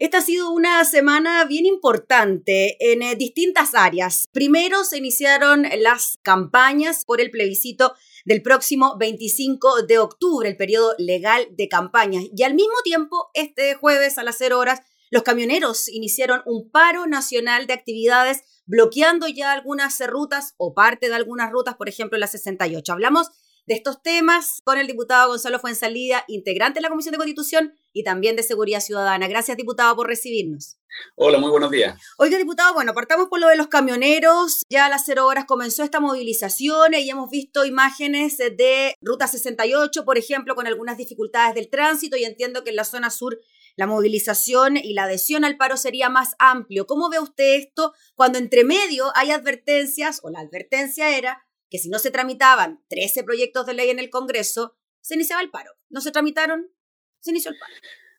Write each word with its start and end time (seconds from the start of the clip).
Esta 0.00 0.18
ha 0.18 0.22
sido 0.22 0.52
una 0.52 0.84
semana 0.84 1.44
bien 1.44 1.66
importante 1.66 2.76
en 2.92 3.02
eh, 3.02 3.16
distintas 3.16 3.74
áreas. 3.74 4.28
Primero 4.30 4.84
se 4.84 4.98
iniciaron 4.98 5.66
las 5.78 6.18
campañas 6.22 7.04
por 7.04 7.20
el 7.20 7.32
plebiscito 7.32 7.94
del 8.24 8.40
próximo 8.40 8.96
25 8.96 9.82
de 9.88 9.98
octubre, 9.98 10.48
el 10.48 10.56
periodo 10.56 10.94
legal 10.98 11.48
de 11.50 11.68
campañas. 11.68 12.26
Y 12.32 12.44
al 12.44 12.54
mismo 12.54 12.76
tiempo, 12.84 13.30
este 13.34 13.74
jueves 13.74 14.18
a 14.18 14.22
las 14.22 14.36
0 14.38 14.56
horas, 14.60 14.82
los 15.10 15.24
camioneros 15.24 15.88
iniciaron 15.88 16.42
un 16.46 16.70
paro 16.70 17.08
nacional 17.08 17.66
de 17.66 17.72
actividades 17.72 18.44
bloqueando 18.66 19.26
ya 19.26 19.50
algunas 19.50 19.98
rutas 20.06 20.54
o 20.58 20.74
parte 20.74 21.08
de 21.08 21.16
algunas 21.16 21.50
rutas, 21.50 21.74
por 21.74 21.88
ejemplo, 21.88 22.18
la 22.18 22.28
68. 22.28 22.92
Hablamos 22.92 23.32
de 23.68 23.74
estos 23.74 24.00
temas 24.02 24.60
con 24.64 24.78
el 24.78 24.86
diputado 24.86 25.28
Gonzalo 25.28 25.58
Fuensalida, 25.58 26.24
integrante 26.28 26.78
de 26.78 26.82
la 26.82 26.88
Comisión 26.88 27.12
de 27.12 27.18
Constitución 27.18 27.74
y 27.98 28.04
también 28.04 28.36
de 28.36 28.44
Seguridad 28.44 28.78
Ciudadana. 28.78 29.26
Gracias, 29.26 29.56
diputado, 29.56 29.96
por 29.96 30.06
recibirnos. 30.06 30.78
Hola, 31.16 31.38
muy 31.38 31.50
buenos 31.50 31.72
días. 31.72 32.00
Oiga, 32.16 32.38
diputado, 32.38 32.72
bueno, 32.72 32.94
partamos 32.94 33.26
por 33.26 33.40
lo 33.40 33.48
de 33.48 33.56
los 33.56 33.66
camioneros. 33.66 34.62
Ya 34.70 34.86
a 34.86 34.88
las 34.88 35.04
cero 35.04 35.26
horas 35.26 35.46
comenzó 35.46 35.82
esta 35.82 35.98
movilización 35.98 36.94
y 36.94 37.10
hemos 37.10 37.28
visto 37.28 37.64
imágenes 37.64 38.38
de 38.38 38.94
Ruta 39.00 39.26
68, 39.26 40.04
por 40.04 40.16
ejemplo, 40.16 40.54
con 40.54 40.68
algunas 40.68 40.96
dificultades 40.96 41.56
del 41.56 41.70
tránsito 41.70 42.16
y 42.16 42.24
entiendo 42.24 42.62
que 42.62 42.70
en 42.70 42.76
la 42.76 42.84
zona 42.84 43.10
sur 43.10 43.40
la 43.74 43.88
movilización 43.88 44.76
y 44.76 44.92
la 44.92 45.04
adhesión 45.04 45.44
al 45.44 45.56
paro 45.56 45.76
sería 45.76 46.08
más 46.08 46.36
amplio. 46.38 46.86
¿Cómo 46.86 47.10
ve 47.10 47.18
usted 47.18 47.56
esto 47.56 47.94
cuando 48.14 48.38
entre 48.38 48.62
medio 48.62 49.10
hay 49.16 49.32
advertencias 49.32 50.20
o 50.22 50.30
la 50.30 50.38
advertencia 50.38 51.18
era 51.18 51.44
que 51.68 51.78
si 51.78 51.88
no 51.88 51.98
se 51.98 52.12
tramitaban 52.12 52.80
13 52.90 53.24
proyectos 53.24 53.66
de 53.66 53.74
ley 53.74 53.90
en 53.90 53.98
el 53.98 54.08
Congreso, 54.08 54.76
se 55.00 55.14
iniciaba 55.14 55.42
el 55.42 55.50
paro. 55.50 55.72
No 55.88 56.00
se 56.00 56.10
tramitaron, 56.10 56.70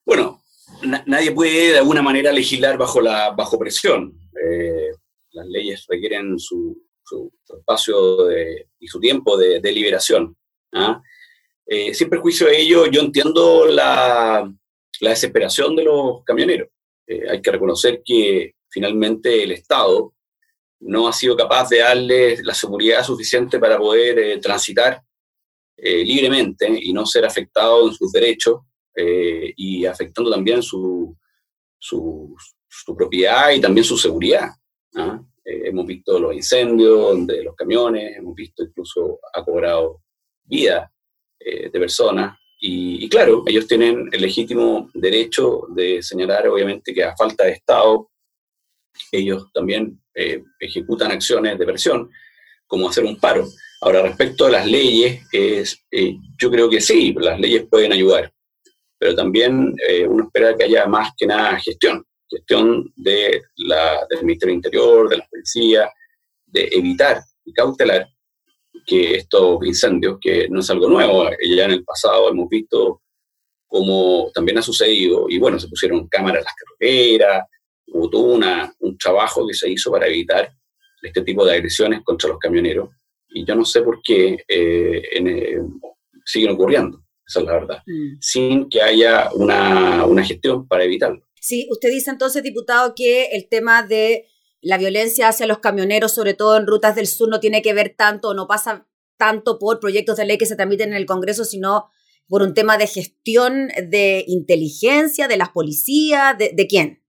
Bueno, 0.06 0.42
nadie 1.06 1.32
puede 1.32 1.72
de 1.72 1.78
alguna 1.80 2.02
manera 2.02 2.32
legislar 2.32 2.78
bajo, 2.78 3.02
la, 3.02 3.32
bajo 3.32 3.58
presión. 3.58 4.14
Eh, 4.42 4.92
las 5.32 5.48
leyes 5.48 5.86
requieren 5.88 6.38
su, 6.40 6.82
espacio 7.58 8.32
y 8.80 8.88
su 8.88 9.00
tiempo 9.00 9.38
de, 9.38 9.60
deliberación. 9.60 10.36
¿ah? 10.74 11.02
Eh, 11.72 11.94
sin 11.94 12.10
perjuicio 12.10 12.48
de 12.48 12.60
ello, 12.60 12.88
yo 12.88 13.02
entiendo 13.02 13.68
la, 13.68 14.52
desesperación 15.00 15.76
de 15.76 15.84
los 15.84 16.24
camioneros. 16.24 16.70
Eh, 17.06 17.30
hay 17.30 17.42
que 17.44 17.52
reconocer 17.52 18.02
que 18.04 18.56
finalmente 18.70 19.44
el 19.44 19.52
Estado 19.52 20.16
no 20.80 21.08
ha 21.08 21.14
sido 21.14 21.38
capaz 21.38 21.70
de 21.70 21.80
darles 21.80 22.44
la 22.44 22.56
seguridad 22.56 23.04
suficiente 23.04 23.60
para 23.60 23.78
poder 23.78 24.18
eh, 24.18 24.38
transitar 24.40 25.02
libremente 25.82 26.68
y 26.82 26.92
no 26.92 27.06
ser 27.06 27.24
afectado 27.24 27.88
en 27.88 27.94
sus 27.94 28.12
derechos 28.12 28.64
eh, 29.00 29.54
y 29.56 29.86
afectando 29.86 30.30
también 30.32 30.62
su, 30.62 31.16
su, 31.78 32.36
propiedad 32.98 33.52
y 33.52 33.62
también 33.62 33.84
su 33.84 33.98
seguridad. 33.98 34.50
¿ah? 34.96 35.22
hemos 35.46 35.86
visto 35.86 36.20
los 36.20 36.36
incendios 36.36 37.26
de 37.26 37.44
los 37.44 37.56
camiones, 37.56 38.18
hemos 38.18 38.36
visto 38.36 38.64
incluso 38.64 39.20
ha 39.34 39.44
cobrado 39.44 40.02
vida 40.44 40.92
de 41.40 41.80
personas 41.80 42.38
y, 42.62 43.08
claro, 43.08 43.44
ellos 43.48 43.68
tienen 43.68 44.10
el 44.12 44.22
legítimo 44.22 44.90
derecho 44.94 45.62
de 45.70 46.04
señalar 46.04 46.48
obviamente 46.48 46.94
que 46.94 47.04
a 47.04 47.16
falta 47.16 47.46
de 47.46 47.54
Estado 47.54 48.10
ellos 49.12 49.50
también 49.54 50.02
eh, 50.14 50.44
ejecutan 50.60 51.12
acciones 51.12 51.58
de 51.58 51.66
presión, 51.66 52.10
como 52.68 52.90
hacer 52.90 53.06
un 53.06 53.20
paro. 53.20 53.48
Ahora, 53.82 54.02
respecto 54.02 54.46
a 54.46 54.52
las 54.52 54.68
leyes, 54.68 55.22
es, 55.32 55.86
eh, 55.92 56.18
yo 56.38 56.52
creo 56.52 56.70
que 56.70 56.82
sí, 56.82 57.16
las 57.18 57.40
leyes 57.40 57.66
pueden 57.70 57.94
ayudar, 57.94 58.32
pero 59.00 59.16
también 59.16 59.74
eh, 59.88 60.06
uno 60.06 60.26
espera 60.26 60.56
que 60.56 60.66
haya 60.66 60.86
más 60.86 61.12
que 61.18 61.26
nada 61.26 61.60
gestión, 61.60 62.06
gestión 62.30 62.92
de 62.96 63.42
la, 63.56 64.06
del 64.10 64.26
Ministerio 64.26 64.52
del 64.52 64.58
Interior, 64.58 65.10
de 65.10 65.18
la 65.18 65.28
policía, 65.28 65.90
de 66.46 66.70
evitar 66.72 67.22
y 67.46 67.54
cautelar 67.54 68.08
que 68.86 69.16
estos 69.16 69.66
incendios, 69.66 70.18
que 70.20 70.48
no 70.50 70.60
es 70.60 70.70
algo 70.70 70.90
nuevo, 70.90 71.30
ya 71.56 71.66
en 71.66 71.72
el 71.72 71.84
pasado 71.84 72.30
hemos 72.30 72.50
visto 72.50 73.02
cómo 73.68 74.32
también 74.34 74.58
ha 74.58 74.62
sucedido, 74.62 75.28
y 75.30 75.38
bueno, 75.38 75.60
se 75.60 75.68
pusieron 75.68 76.08
cámaras 76.08 76.40
en 76.42 76.46
las 76.46 76.54
carreteras, 76.56 77.48
hubo 77.88 78.20
una, 78.20 78.74
un 78.80 78.98
trabajo 78.98 79.48
que 79.48 79.54
se 79.54 79.70
hizo 79.70 79.92
para 79.92 80.08
evitar 80.08 80.52
este 81.02 81.22
tipo 81.22 81.46
de 81.46 81.54
agresiones 81.54 82.02
contra 82.04 82.30
los 82.30 82.40
camioneros. 82.40 82.90
Y 83.30 83.46
yo 83.46 83.56
no 83.56 83.64
sé 83.64 83.82
por 83.82 84.02
qué 84.02 84.44
eh, 84.48 85.02
eh, 85.12 85.62
siguen 86.26 86.52
ocurriendo, 86.52 87.04
esa 87.30 87.42
es 87.42 87.46
la 87.46 87.54
verdad, 87.54 87.84
mm. 87.86 88.18
sin 88.20 88.70
que 88.70 88.82
haya 88.82 89.30
una, 89.36 90.06
una 90.06 90.26
gestión 90.26 90.68
para 90.68 90.84
evitarlo. 90.84 91.24
Sí, 91.40 91.68
usted 91.70 91.90
dice 91.90 92.10
entonces, 92.10 92.42
diputado, 92.42 92.96
que 92.96 93.28
el 93.28 93.48
tema 93.48 93.84
de 93.84 94.28
la 94.62 94.78
violencia 94.78 95.28
hacia 95.30 95.46
los 95.46 95.60
camioneros, 95.60 96.12
sobre 96.12 96.34
todo 96.34 96.58
en 96.58 96.66
rutas 96.66 96.96
del 96.96 97.08
sur, 97.08 97.30
no 97.30 97.40
tiene 97.40 97.62
que 97.62 97.74
ver 97.74 97.94
tanto, 97.96 98.34
no 98.34 98.48
pasa 98.48 98.88
tanto 99.18 99.60
por 99.60 99.80
proyectos 99.80 100.18
de 100.18 100.26
ley 100.26 100.38
que 100.38 100.48
se 100.48 100.56
tramiten 100.56 100.90
en 100.90 100.96
el 100.96 101.06
Congreso, 101.06 101.46
sino 101.46 101.90
por 102.28 102.42
un 102.42 102.54
tema 102.54 102.78
de 102.78 102.88
gestión 102.88 103.70
de 103.90 104.24
inteligencia, 104.28 105.28
de 105.28 105.38
las 105.38 105.50
policías, 105.50 106.38
de, 106.38 106.52
de 106.54 106.68
quién? 106.68 107.04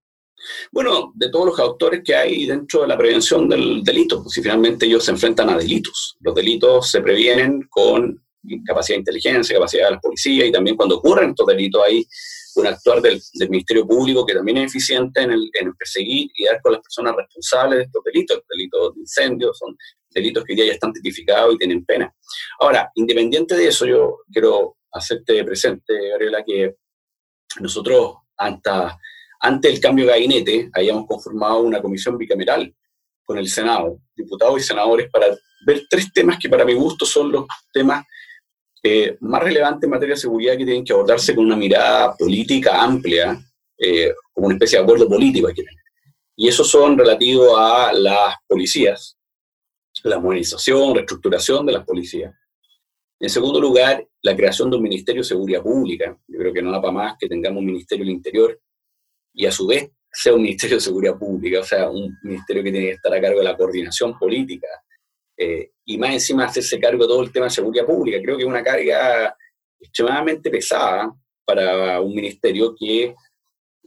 Bueno, 0.70 1.12
de 1.14 1.30
todos 1.30 1.46
los 1.46 1.58
autores 1.58 2.02
que 2.04 2.14
hay 2.14 2.46
dentro 2.46 2.82
de 2.82 2.88
la 2.88 2.98
prevención 2.98 3.48
del 3.48 3.82
delito, 3.82 4.22
pues 4.22 4.34
si 4.34 4.42
finalmente 4.42 4.86
ellos 4.86 5.04
se 5.04 5.12
enfrentan 5.12 5.50
a 5.50 5.56
delitos. 5.56 6.16
Los 6.20 6.34
delitos 6.34 6.90
se 6.90 7.00
previenen 7.00 7.66
con 7.68 8.22
capacidad 8.66 8.96
de 8.96 9.00
inteligencia, 9.00 9.56
capacidad 9.56 9.86
de 9.86 9.90
la 9.92 10.00
policía 10.00 10.46
y 10.46 10.52
también 10.52 10.76
cuando 10.76 10.98
ocurren 10.98 11.30
estos 11.30 11.46
delitos 11.46 11.82
hay 11.86 12.04
un 12.56 12.66
actuar 12.66 13.00
del, 13.00 13.20
Ministerio 13.48 13.86
Público 13.86 14.26
que 14.26 14.34
también 14.34 14.58
es 14.58 14.70
eficiente 14.70 15.22
en, 15.22 15.32
el, 15.32 15.50
en 15.54 15.74
perseguir 15.74 16.30
y 16.34 16.44
dar 16.44 16.60
con 16.62 16.72
las 16.72 16.80
personas 16.80 17.14
responsables 17.16 17.78
de 17.78 17.84
estos 17.84 18.02
delitos. 18.04 18.42
Delitos 18.48 18.94
de 18.94 19.00
incendio 19.00 19.54
son 19.54 19.76
delitos 20.10 20.44
que 20.44 20.56
ya 20.56 20.64
están 20.64 20.92
tipificados 20.92 21.54
y 21.54 21.58
tienen 21.58 21.84
pena. 21.84 22.12
Ahora, 22.58 22.90
independiente 22.94 23.56
de 23.56 23.68
eso, 23.68 23.86
yo 23.86 24.18
quiero 24.32 24.76
hacerte 24.92 25.44
presente, 25.44 26.08
Gabriela, 26.10 26.42
que 26.44 26.76
nosotros 27.60 28.14
hasta 28.36 28.98
ante 29.40 29.70
el 29.70 29.80
cambio 29.80 30.04
de 30.04 30.12
gabinete, 30.12 30.70
habíamos 30.74 31.06
conformado 31.06 31.60
una 31.60 31.80
comisión 31.80 32.18
bicameral 32.18 32.74
con 33.24 33.38
el 33.38 33.48
Senado, 33.48 33.98
diputados 34.14 34.60
y 34.60 34.62
senadores, 34.62 35.08
para 35.10 35.28
ver 35.66 35.82
tres 35.88 36.12
temas 36.12 36.38
que 36.38 36.48
para 36.48 36.64
mi 36.64 36.74
gusto 36.74 37.06
son 37.06 37.32
los 37.32 37.46
temas 37.72 38.04
eh, 38.82 39.16
más 39.20 39.42
relevantes 39.42 39.84
en 39.84 39.90
materia 39.90 40.14
de 40.14 40.20
seguridad 40.20 40.52
que 40.56 40.64
tienen 40.64 40.84
que 40.84 40.92
abordarse 40.92 41.34
con 41.34 41.44
una 41.44 41.56
mirada 41.56 42.14
política 42.16 42.82
amplia, 42.82 43.38
eh, 43.78 44.12
como 44.32 44.46
una 44.46 44.56
especie 44.56 44.78
de 44.78 44.84
acuerdo 44.84 45.08
político. 45.08 45.48
Y 46.36 46.48
esos 46.48 46.68
son 46.68 46.96
relativos 46.96 47.50
a 47.58 47.92
las 47.92 48.34
policías, 48.46 49.18
la 50.04 50.18
modernización, 50.18 50.94
reestructuración 50.94 51.66
de 51.66 51.72
las 51.72 51.84
policías. 51.84 52.34
En 53.18 53.28
segundo 53.28 53.60
lugar, 53.60 54.06
la 54.22 54.34
creación 54.34 54.70
de 54.70 54.76
un 54.78 54.82
Ministerio 54.82 55.20
de 55.20 55.28
Seguridad 55.28 55.62
Pública. 55.62 56.18
Yo 56.26 56.38
creo 56.38 56.52
que 56.54 56.62
no 56.62 56.72
da 56.72 56.80
para 56.80 56.92
más 56.92 57.16
que 57.18 57.28
tengamos 57.28 57.60
un 57.60 57.66
Ministerio 57.66 58.06
del 58.06 58.14
Interior 58.14 58.58
y 59.34 59.44
a 59.44 59.52
su 59.52 59.66
vez 59.66 59.90
sea 60.10 60.32
un 60.32 60.42
Ministerio 60.42 60.78
de 60.78 60.80
Seguridad 60.80 61.18
Pública, 61.18 61.60
o 61.60 61.64
sea, 61.64 61.90
un 61.90 62.16
ministerio 62.22 62.64
que 62.64 62.72
tiene 62.72 62.86
que 62.86 62.92
estar 62.94 63.12
a 63.12 63.20
cargo 63.20 63.38
de 63.38 63.44
la 63.44 63.56
coordinación 63.56 64.18
política 64.18 64.68
eh, 65.36 65.72
y 65.90 65.98
más 65.98 66.12
encima 66.12 66.44
hacerse 66.44 66.78
cargo 66.78 67.02
de 67.02 67.08
todo 67.08 67.22
el 67.22 67.32
tema 67.32 67.46
de 67.46 67.50
seguridad 67.50 67.84
pública. 67.84 68.20
Creo 68.22 68.36
que 68.36 68.44
es 68.44 68.48
una 68.48 68.62
carga 68.62 69.36
extremadamente 69.80 70.48
pesada 70.48 71.12
para 71.44 72.00
un 72.00 72.14
ministerio 72.14 72.76
que, 72.78 73.12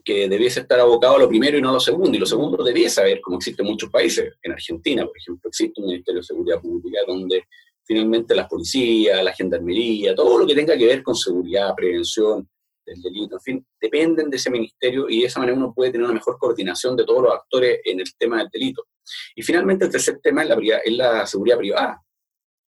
que 0.03 0.27
debiese 0.27 0.59
estar 0.59 0.81
abocado 0.81 1.15
a 1.15 1.19
lo 1.19 1.29
primero 1.29 1.57
y 1.57 1.61
no 1.61 1.69
a 1.69 1.73
lo 1.73 1.79
segundo. 1.79 2.17
Y 2.17 2.19
lo 2.19 2.25
segundo 2.25 2.61
debiese 2.61 2.95
saber, 2.95 3.21
como 3.21 3.37
existe 3.37 3.61
en 3.61 3.69
muchos 3.69 3.89
países, 3.89 4.33
en 4.41 4.51
Argentina, 4.51 5.05
por 5.05 5.17
ejemplo, 5.17 5.47
existe 5.47 5.79
un 5.79 5.87
Ministerio 5.87 6.19
de 6.19 6.25
Seguridad 6.25 6.59
Pública 6.59 6.99
donde 7.07 7.45
finalmente 7.85 8.35
la 8.35 8.49
policía, 8.49 9.23
la 9.23 9.31
gendarmería, 9.31 10.13
todo 10.13 10.37
lo 10.39 10.45
que 10.45 10.55
tenga 10.55 10.77
que 10.77 10.85
ver 10.85 11.03
con 11.03 11.15
seguridad, 11.15 11.73
prevención, 11.73 12.49
del 12.85 13.01
delito, 13.01 13.35
en 13.35 13.41
fin, 13.41 13.65
dependen 13.79 14.29
de 14.29 14.35
ese 14.35 14.49
ministerio 14.49 15.09
y 15.09 15.21
de 15.21 15.27
esa 15.27 15.39
manera 15.39 15.57
uno 15.57 15.73
puede 15.73 15.91
tener 15.91 16.03
una 16.03 16.15
mejor 16.15 16.37
coordinación 16.37 16.97
de 16.97 17.05
todos 17.05 17.23
los 17.23 17.33
actores 17.33 17.79
en 17.85 18.01
el 18.01 18.13
tema 18.17 18.39
del 18.39 18.49
delito. 18.51 18.83
Y 19.35 19.41
finalmente 19.41 19.85
el 19.85 19.91
tercer 19.91 20.19
tema 20.21 20.43
es 20.43 20.49
la, 20.49 20.77
es 20.77 20.93
la 20.93 21.25
seguridad 21.25 21.57
privada. 21.57 22.01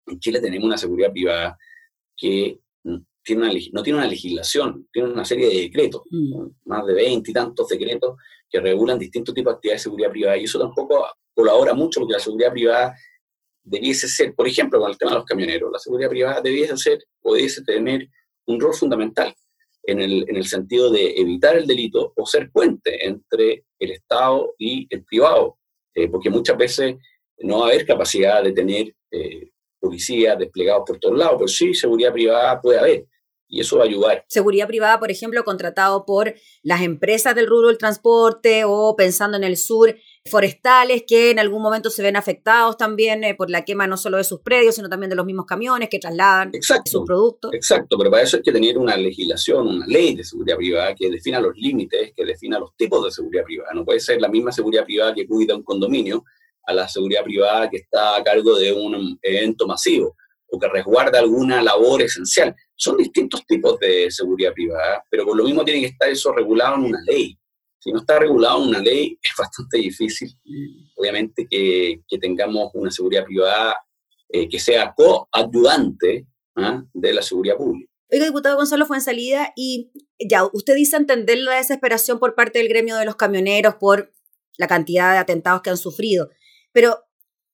En 0.06 0.18
Chile 0.18 0.40
tenemos 0.40 0.66
una 0.66 0.78
seguridad 0.78 1.12
privada 1.12 1.56
que 2.16 2.58
tiene 3.24 3.42
una, 3.42 3.52
no 3.72 3.82
tiene 3.82 3.98
una 3.98 4.08
legislación, 4.08 4.88
tiene 4.92 5.12
una 5.12 5.24
serie 5.24 5.48
de 5.48 5.60
decretos, 5.62 6.02
mm. 6.10 6.46
más 6.64 6.86
de 6.86 6.94
20 6.94 7.30
y 7.30 7.34
tantos 7.34 7.68
decretos 7.68 8.16
que 8.50 8.60
regulan 8.60 8.98
distintos 8.98 9.34
tipos 9.34 9.52
de 9.52 9.56
actividades 9.56 9.80
de 9.80 9.84
seguridad 9.84 10.10
privada 10.10 10.36
y 10.36 10.44
eso 10.44 10.58
tampoco 10.58 11.06
colabora 11.34 11.72
mucho 11.72 12.00
porque 12.00 12.14
la 12.14 12.18
seguridad 12.18 12.52
privada 12.52 12.94
debiese 13.64 14.08
ser, 14.08 14.34
por 14.34 14.48
ejemplo, 14.48 14.80
con 14.80 14.90
el 14.90 14.98
tema 14.98 15.12
de 15.12 15.18
los 15.18 15.24
camioneros, 15.24 15.70
la 15.72 15.78
seguridad 15.78 16.10
privada 16.10 16.40
debiese 16.40 16.76
ser 16.76 17.04
o 17.22 17.34
debiese 17.34 17.62
tener 17.62 18.08
un 18.46 18.60
rol 18.60 18.74
fundamental 18.74 19.32
en 19.84 20.00
el, 20.00 20.24
en 20.28 20.36
el 20.36 20.46
sentido 20.46 20.90
de 20.90 21.14
evitar 21.16 21.56
el 21.56 21.66
delito 21.66 22.12
o 22.16 22.26
ser 22.26 22.50
puente 22.50 23.06
entre 23.06 23.64
el 23.78 23.92
Estado 23.92 24.54
y 24.58 24.86
el 24.90 25.04
privado, 25.04 25.58
eh, 25.94 26.08
porque 26.08 26.30
muchas 26.30 26.56
veces 26.56 26.96
no 27.38 27.60
va 27.60 27.66
a 27.66 27.68
haber 27.68 27.86
capacidad 27.86 28.42
de 28.42 28.52
tener 28.52 28.94
eh, 29.10 29.50
policías 29.78 30.38
desplegados 30.38 30.84
por 30.86 30.98
todos 30.98 31.18
lados, 31.18 31.34
pero 31.38 31.48
sí 31.48 31.74
seguridad 31.74 32.12
privada 32.12 32.60
puede 32.60 32.78
haber. 32.78 33.06
Y 33.52 33.60
eso 33.60 33.76
va 33.76 33.84
a 33.84 33.86
ayudar. 33.86 34.24
Seguridad 34.28 34.66
privada, 34.66 34.98
por 34.98 35.10
ejemplo, 35.10 35.44
contratado 35.44 36.06
por 36.06 36.34
las 36.62 36.80
empresas 36.80 37.34
del 37.34 37.46
rubro 37.46 37.68
del 37.68 37.76
transporte 37.76 38.62
o 38.64 38.96
pensando 38.96 39.36
en 39.36 39.44
el 39.44 39.58
sur, 39.58 39.94
forestales 40.24 41.04
que 41.06 41.30
en 41.30 41.38
algún 41.38 41.60
momento 41.60 41.90
se 41.90 42.02
ven 42.02 42.16
afectados 42.16 42.78
también 42.78 43.22
eh, 43.24 43.34
por 43.34 43.50
la 43.50 43.66
quema 43.66 43.86
no 43.86 43.98
solo 43.98 44.16
de 44.16 44.24
sus 44.24 44.40
predios, 44.40 44.76
sino 44.76 44.88
también 44.88 45.10
de 45.10 45.16
los 45.16 45.26
mismos 45.26 45.44
camiones 45.44 45.90
que 45.90 45.98
trasladan 45.98 46.50
sus 46.86 47.04
productos. 47.04 47.52
Exacto, 47.52 47.98
pero 47.98 48.10
para 48.10 48.22
eso 48.22 48.38
hay 48.38 48.42
que 48.42 48.52
tener 48.52 48.78
una 48.78 48.96
legislación, 48.96 49.68
una 49.68 49.86
ley 49.86 50.14
de 50.14 50.24
seguridad 50.24 50.56
privada 50.56 50.94
que 50.94 51.10
defina 51.10 51.38
los 51.38 51.54
límites, 51.54 52.12
que 52.16 52.24
defina 52.24 52.58
los 52.58 52.74
tipos 52.74 53.04
de 53.04 53.10
seguridad 53.10 53.44
privada. 53.44 53.72
No 53.74 53.84
puede 53.84 54.00
ser 54.00 54.18
la 54.18 54.28
misma 54.28 54.50
seguridad 54.50 54.86
privada 54.86 55.14
que 55.14 55.26
cuida 55.26 55.54
un 55.54 55.62
condominio 55.62 56.24
a 56.64 56.72
la 56.72 56.88
seguridad 56.88 57.22
privada 57.22 57.68
que 57.68 57.76
está 57.76 58.16
a 58.16 58.24
cargo 58.24 58.58
de 58.58 58.72
un 58.72 59.18
evento 59.20 59.66
masivo 59.66 60.16
o 60.52 60.58
que 60.58 60.68
resguarda 60.68 61.18
alguna 61.18 61.62
labor 61.62 62.02
esencial. 62.02 62.54
Son 62.82 62.96
distintos 62.96 63.46
tipos 63.46 63.78
de 63.78 64.10
seguridad 64.10 64.52
privada, 64.52 65.04
pero 65.08 65.24
por 65.24 65.36
lo 65.36 65.44
mismo 65.44 65.64
tiene 65.64 65.82
que 65.82 65.86
estar 65.86 66.08
eso 66.08 66.32
regulado 66.32 66.74
en 66.74 66.86
una 66.86 67.00
ley. 67.06 67.38
Si 67.78 67.92
no 67.92 68.00
está 68.00 68.18
regulado 68.18 68.60
en 68.60 68.70
una 68.70 68.80
ley, 68.80 69.16
es 69.22 69.30
bastante 69.38 69.78
difícil, 69.78 70.36
obviamente, 70.96 71.46
que, 71.48 72.00
tengamos 72.20 72.72
una 72.74 72.90
seguridad 72.90 73.24
privada 73.24 73.76
eh, 74.28 74.48
que 74.48 74.58
sea 74.58 74.92
coayudante 74.96 76.26
¿ah? 76.56 76.82
de 76.92 77.12
la 77.12 77.22
seguridad 77.22 77.56
pública. 77.56 77.88
Oiga, 78.10 78.26
diputado 78.26 78.56
Gonzalo 78.56 78.84
fue 78.86 78.96
en 78.96 79.02
salida 79.02 79.52
y 79.54 79.92
ya, 80.18 80.44
usted 80.52 80.74
dice 80.74 80.96
entender 80.96 81.38
la 81.38 81.54
desesperación 81.54 82.18
por 82.18 82.34
parte 82.34 82.58
del 82.58 82.68
gremio 82.68 82.96
de 82.96 83.04
los 83.04 83.14
camioneros 83.14 83.76
por 83.76 84.12
la 84.58 84.66
cantidad 84.66 85.12
de 85.12 85.18
atentados 85.18 85.62
que 85.62 85.70
han 85.70 85.76
sufrido, 85.76 86.30
pero 86.72 86.98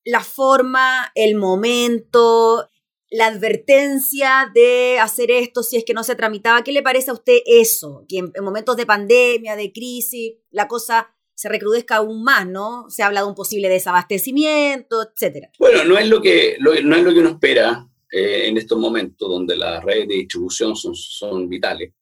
la 0.03 0.21
forma, 0.21 1.11
el 1.13 1.35
momento, 1.35 2.67
la 3.11 3.27
advertencia 3.27 4.51
de 4.53 4.99
hacer 4.99 5.31
esto 5.31 5.63
si 5.63 5.77
es 5.77 5.83
que 5.83 5.93
no 5.93 6.03
se 6.03 6.15
tramitaba. 6.15 6.63
¿Qué 6.63 6.71
le 6.71 6.83
parece 6.83 7.11
a 7.11 7.13
usted 7.13 7.39
eso? 7.45 8.05
Que 8.07 8.19
en, 8.19 8.31
momentos 8.41 8.77
de 8.77 8.85
pandemia, 8.85 9.55
de 9.55 9.71
crisis, 9.71 10.35
la 10.51 10.67
cosa 10.67 11.15
se 11.33 11.49
recrudezca 11.49 11.97
aún 11.97 12.23
más, 12.23 12.47
¿no? 12.47 12.89
Se 12.89 13.01
habla 13.01 13.21
de 13.21 13.27
un 13.27 13.35
posible 13.35 13.69
desabastecimiento, 13.69 15.01
etcétera. 15.01 15.49
Bueno, 15.57 15.85
no 15.85 15.97
es 15.97 16.07
lo 16.07 16.21
que, 16.21 16.57
no 16.59 16.73
es 16.73 16.83
lo 16.83 17.13
que 17.13 17.19
uno 17.19 17.29
espera 17.29 17.87
eh, 18.11 18.47
en 18.47 18.57
estos 18.57 18.77
momentos 18.77 19.29
donde 19.29 19.55
las 19.55 19.83
redes 19.83 20.07
de 20.07 20.15
distribución 20.15 20.75
son, 20.75 21.47
vitales, 21.47 21.93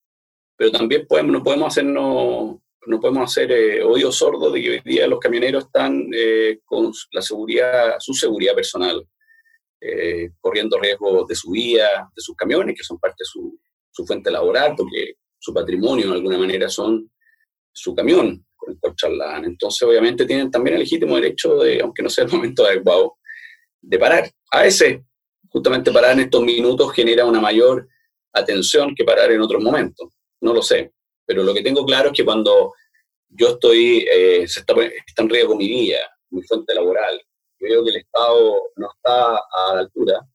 pero 0.56 0.72
también 0.72 1.06
no 1.28 1.44
podemos 1.44 1.68
hacernos 1.68 2.58
no 2.88 3.02
podemos 3.02 3.30
hacer 3.30 3.52
eh, 3.52 3.84
oídos 3.84 4.16
sordos 4.16 4.54
de 4.54 4.62
que 4.62 4.70
hoy 4.70 4.82
día 4.86 5.08
los 5.08 5.20
camioneros 5.20 5.66
están 5.66 6.08
eh, 6.16 6.62
con 6.64 6.94
la 7.12 7.22
seguridad, 7.22 7.96
su 8.00 8.14
seguridad 8.14 8.56
personal 8.56 9.06
eh, 9.80 10.32
corriendo 10.40 10.80
riesgo 10.80 11.26
de 11.28 11.36
su 11.36 11.52
vida, 11.52 12.10
de 12.16 12.22
sus 12.22 12.36
camiones, 12.36 12.76
que 12.76 12.84
son 12.84 13.00
parte 13.00 13.18
de 13.20 13.26
su, 13.26 13.60
fuente 14.06 14.30
laboral, 14.30 14.76
porque 14.78 15.16
su 15.40 15.52
patrimonio 15.54 16.08
de 16.08 16.14
alguna 16.14 16.38
manera 16.38 16.70
son 16.70 17.12
su 17.72 17.96
camión 17.96 18.46
con 18.56 18.74
el 18.74 18.80
cual 18.80 18.96
charlan. 18.96 19.46
Entonces, 19.46 19.82
obviamente, 19.82 20.26
tienen 20.26 20.52
también 20.52 20.76
el 20.76 20.82
legítimo 20.82 21.16
derecho 21.16 21.58
de, 21.58 21.82
aunque 21.82 22.04
no 22.04 22.10
sea 22.10 22.26
el 22.26 22.32
momento 22.32 22.66
adecuado, 22.68 23.18
de 23.82 23.98
parar. 23.98 24.30
A 24.52 24.62
veces, 24.62 25.00
justamente 25.50 25.92
parar 25.92 26.14
en 26.14 26.22
estos 26.22 26.44
minutos 26.44 26.94
genera 26.94 27.26
una 27.26 27.40
mayor 27.40 27.88
atención 28.34 28.94
que 28.96 29.04
parar 29.04 29.32
en 29.32 29.42
otros 29.42 29.64
momentos. 29.64 30.10
No 30.42 30.54
lo 30.54 30.62
sé. 30.62 30.92
Pero 31.26 31.44
lo 31.44 31.54
que 31.54 31.64
tengo 31.64 31.86
claro 31.86 32.10
es 32.10 32.18
que 32.18 32.26
cuando 32.26 32.74
yo 33.30 33.50
estoy, 33.50 34.06
eh, 34.12 34.48
se 34.48 34.60
está, 34.62 34.74
está 35.06 35.24
en 35.24 35.30
riesgo 35.30 35.56
mi 35.56 35.68
vida, 35.68 36.00
mi 36.30 36.42
fuente 36.44 36.74
laboral, 36.74 37.20
veo 37.60 37.84
que 37.84 37.92
el 37.92 37.98
Estado 37.98 38.62
no 38.76 38.88
está 38.96 39.36
a 39.36 39.74
la 39.76 39.80
altura 39.82 40.28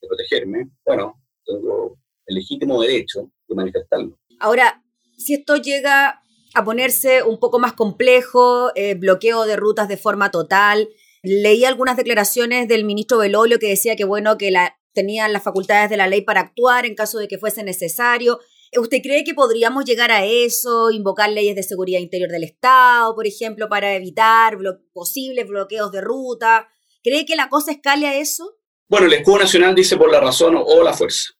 de 0.00 0.08
protegerme, 0.08 0.70
bueno, 0.86 1.22
tengo 1.44 1.98
el 2.26 2.34
legítimo 2.34 2.80
derecho 2.80 3.30
de 3.48 3.54
manifestarlo. 3.54 4.18
Ahora, 4.40 4.82
si 5.16 5.34
esto 5.34 5.56
llega 5.56 6.22
a 6.54 6.64
ponerse 6.64 7.22
un 7.22 7.38
poco 7.38 7.58
más 7.58 7.72
complejo, 7.72 8.70
eh, 8.74 8.94
bloqueo 8.94 9.44
de 9.44 9.56
rutas 9.56 9.88
de 9.88 9.96
forma 9.96 10.30
total, 10.30 10.88
leí 11.22 11.64
algunas 11.64 11.96
declaraciones 11.96 12.68
del 12.68 12.84
ministro 12.84 13.18
Belolio 13.18 13.58
que 13.58 13.68
decía 13.68 13.96
que, 13.96 14.04
bueno, 14.04 14.38
que 14.38 14.50
la, 14.50 14.78
tenían 14.92 15.32
las 15.32 15.42
facultades 15.42 15.90
de 15.90 15.96
la 15.96 16.08
ley 16.08 16.22
para 16.22 16.40
actuar 16.40 16.86
en 16.86 16.94
caso 16.94 17.18
de 17.18 17.28
que 17.28 17.38
fuese 17.38 17.62
necesario. 17.62 18.40
¿Usted 18.76 18.98
cree 19.02 19.24
que 19.24 19.34
podríamos 19.34 19.84
llegar 19.84 20.10
a 20.10 20.24
eso, 20.24 20.90
invocar 20.90 21.30
leyes 21.30 21.56
de 21.56 21.62
seguridad 21.62 22.00
interior 22.00 22.30
del 22.30 22.44
Estado, 22.44 23.14
por 23.14 23.26
ejemplo, 23.26 23.68
para 23.68 23.94
evitar 23.94 24.58
posibles 24.92 25.48
bloqueos 25.48 25.90
de 25.90 26.00
ruta? 26.00 26.68
¿Cree 27.02 27.24
que 27.24 27.36
la 27.36 27.48
cosa 27.48 27.72
escale 27.72 28.06
a 28.06 28.18
eso? 28.18 28.58
Bueno, 28.88 29.06
el 29.06 29.14
escudo 29.14 29.38
nacional 29.38 29.74
dice 29.74 29.96
por 29.96 30.10
la 30.10 30.20
razón 30.20 30.54
o 30.56 30.82
la 30.82 30.92
fuerza. 30.92 31.30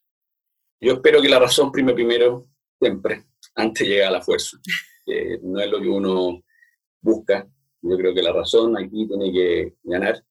Yo 0.81 0.93
espero 0.93 1.21
que 1.21 1.29
la 1.29 1.39
razón 1.39 1.71
prime 1.71 1.93
primero, 1.93 2.47
siempre, 2.79 3.25
antes 3.55 3.87
de 3.87 3.93
llegar 3.93 4.09
a 4.09 4.11
la 4.11 4.21
fuerza. 4.21 4.57
no 5.43 5.59
es 5.59 5.69
lo 5.69 5.81
que 5.81 5.87
uno 5.87 6.43
busca. 7.01 7.47
Yo 7.81 7.97
creo 7.97 8.13
que 8.13 8.21
la 8.21 8.33
razón 8.33 8.77
aquí 8.77 9.07
tiene 9.07 9.31
que 9.31 9.75
ganar. 9.83 10.23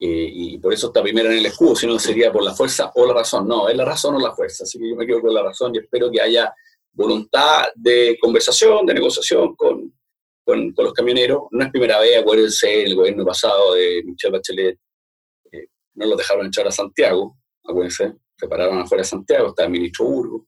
Eh, 0.00 0.30
y 0.32 0.58
por 0.58 0.72
eso 0.72 0.88
está 0.88 1.02
primero 1.02 1.28
en 1.30 1.38
el 1.38 1.46
escudo, 1.46 1.74
si 1.74 1.86
no 1.86 1.98
sería 1.98 2.30
por 2.30 2.44
la 2.44 2.54
fuerza 2.54 2.92
o 2.94 3.06
la 3.06 3.14
razón. 3.14 3.48
No, 3.48 3.68
es 3.68 3.76
la 3.76 3.84
razón 3.84 4.14
o 4.14 4.20
la 4.20 4.32
fuerza. 4.32 4.64
Así 4.64 4.78
que 4.78 4.88
yo 4.88 4.96
me 4.96 5.06
quedo 5.06 5.20
con 5.20 5.34
la 5.34 5.42
razón 5.42 5.74
y 5.74 5.78
espero 5.78 6.10
que 6.10 6.20
haya 6.20 6.54
voluntad 6.92 7.66
de 7.74 8.16
conversación, 8.20 8.86
de 8.86 8.94
negociación 8.94 9.56
con, 9.56 9.92
con, 10.44 10.72
los 10.76 10.92
camioneros. 10.92 11.44
No 11.50 11.64
es 11.64 11.70
primera 11.70 11.98
vez, 11.98 12.18
acuérdense, 12.18 12.84
el 12.84 12.94
gobierno 12.94 13.24
pasado 13.24 13.74
de 13.74 14.02
Michelle 14.04 14.32
Bachelet 14.32 14.78
eh, 15.50 15.66
no 15.94 16.06
los 16.06 16.18
dejaron 16.18 16.46
entrar 16.46 16.68
a 16.68 16.72
Santiago, 16.72 17.36
acuérdense, 17.64 18.14
se 18.36 18.48
pararon 18.48 18.78
afuera 18.78 19.02
de 19.02 19.08
Santiago, 19.08 19.48
está 19.48 19.64
el 19.64 19.70
ministro 19.70 20.04
Burgo. 20.04 20.46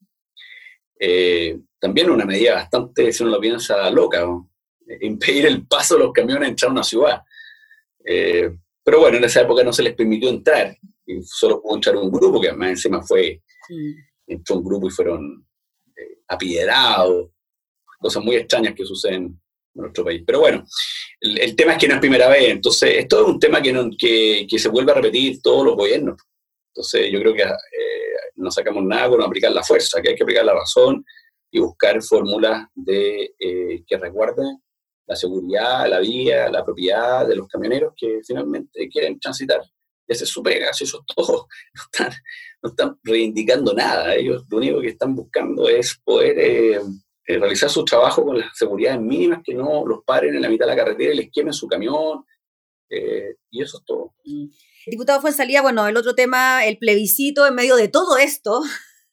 Eh, 0.99 1.59
también 1.79 2.11
una 2.11 2.25
medida 2.25 2.55
bastante, 2.55 3.13
si 3.13 3.23
uno 3.23 3.33
lo 3.33 3.41
piensa, 3.41 3.91
loca, 3.91 4.27
impedir 5.01 5.47
el 5.47 5.67
paso 5.67 5.95
de 5.95 6.05
los 6.05 6.13
camiones 6.13 6.47
a 6.47 6.51
entrar 6.51 6.69
a 6.69 6.73
una 6.73 6.85
ciudad. 6.85 7.23
Pero 8.85 9.01
bueno, 9.01 9.19
en 9.19 9.25
esa 9.25 9.43
época 9.43 9.63
no 9.63 9.73
se 9.73 9.83
les 9.83 9.95
permitió 9.95 10.29
entrar, 10.29 10.77
y 11.07 11.23
solo 11.23 11.61
pudo 11.61 11.75
entrar 11.75 11.97
un 11.97 12.11
grupo, 12.11 12.41
que 12.41 12.49
además 12.49 12.71
encima 12.71 13.03
fue, 13.03 13.43
entró 14.27 14.57
un 14.57 14.65
grupo 14.65 14.89
y 14.89 14.91
fueron 14.91 15.47
eh, 15.97 16.19
apiedrados, 16.29 17.31
cosas 17.99 18.25
muy 18.25 18.37
extrañas 18.37 18.75
que 18.75 18.85
suceden 18.85 19.25
en 19.25 19.41
nuestro 19.75 20.05
país. 20.05 20.23
Pero 20.27 20.41
bueno, 20.41 20.65
el, 21.21 21.55
tema 21.55 21.73
es 21.73 21.79
que 21.79 21.89
no 21.89 21.95
es 21.95 22.01
primera 22.01 22.29
vez, 22.29 22.51
entonces 22.51 22.97
esto 22.97 23.21
es 23.21 23.29
un 23.29 23.39
tema 23.39 23.61
que, 23.61 23.73
no, 23.73 23.91
que, 23.99 24.47
que, 24.49 24.59
se 24.59 24.69
vuelve 24.69 24.93
a 24.93 24.97
repetir 24.97 25.43
todos 25.43 25.65
los 25.67 25.77
gobiernos. 25.77 26.17
Entonces 26.69 27.11
yo 27.13 27.21
creo 27.21 27.35
que 27.35 27.43
eh, 27.43 28.11
no 28.37 28.51
sacamos 28.51 28.85
nada 28.85 29.11
con 29.11 29.23
aplicar 29.23 29.53
la 29.53 29.63
fuerza, 29.63 30.01
que 30.01 30.11
hay 30.11 30.15
que 30.15 30.23
aplicar 30.23 30.45
la 30.45 30.55
razón 30.55 31.05
y 31.51 31.59
buscar 31.59 32.01
fórmulas 32.03 32.69
de, 32.75 33.35
eh, 33.39 33.83
que 33.87 33.99
resguarden 33.99 34.63
la 35.11 35.17
seguridad, 35.17 35.89
la 35.91 35.99
vía, 35.99 36.49
la 36.49 36.65
propiedad 36.65 37.27
de 37.27 37.35
los 37.35 37.49
camioneros 37.49 37.95
que 37.97 38.21
finalmente 38.25 38.89
quieren 38.89 39.19
transitar. 39.19 39.61
Ese 40.07 40.23
es 40.23 40.31
su 40.31 40.41
pega, 40.41 40.73
si 40.73 40.85
eso 40.85 41.05
todo, 41.17 41.49
no 41.75 41.83
están, 41.83 42.13
no 42.63 42.71
están 42.71 42.99
reivindicando 43.03 43.75
nada. 43.75 44.15
Ellos 44.15 44.45
lo 44.49 44.59
único 44.59 44.81
que 44.81 44.91
están 44.91 45.17
buscando 45.17 45.69
es 45.69 46.01
poder 46.05 46.39
eh, 46.39 46.81
eh, 47.27 47.39
realizar 47.39 47.69
su 47.69 47.85
trabajo 47.85 48.25
con 48.25 48.39
las 48.39 48.57
seguridades 48.57 49.01
mínimas, 49.01 49.41
que 49.45 49.53
no 49.53 49.85
los 49.85 50.05
paren 50.05 50.33
en 50.37 50.43
la 50.43 50.49
mitad 50.49 50.67
de 50.67 50.77
la 50.77 50.85
carretera 50.85 51.13
y 51.13 51.17
les 51.17 51.31
quemen 51.33 51.53
su 51.53 51.67
camión. 51.67 52.25
Eh, 52.89 53.35
y 53.51 53.63
eso 53.63 53.79
es 53.79 53.85
todo. 53.85 54.15
Mm. 54.25 54.47
Diputado 54.87 55.29
salida 55.33 55.61
bueno, 55.61 55.89
el 55.89 55.97
otro 55.97 56.15
tema, 56.15 56.65
el 56.65 56.79
plebiscito 56.79 57.49
en 57.49 57.57
medio 57.57 57.75
de 57.75 57.89
todo 57.89 58.17
esto, 58.17 58.63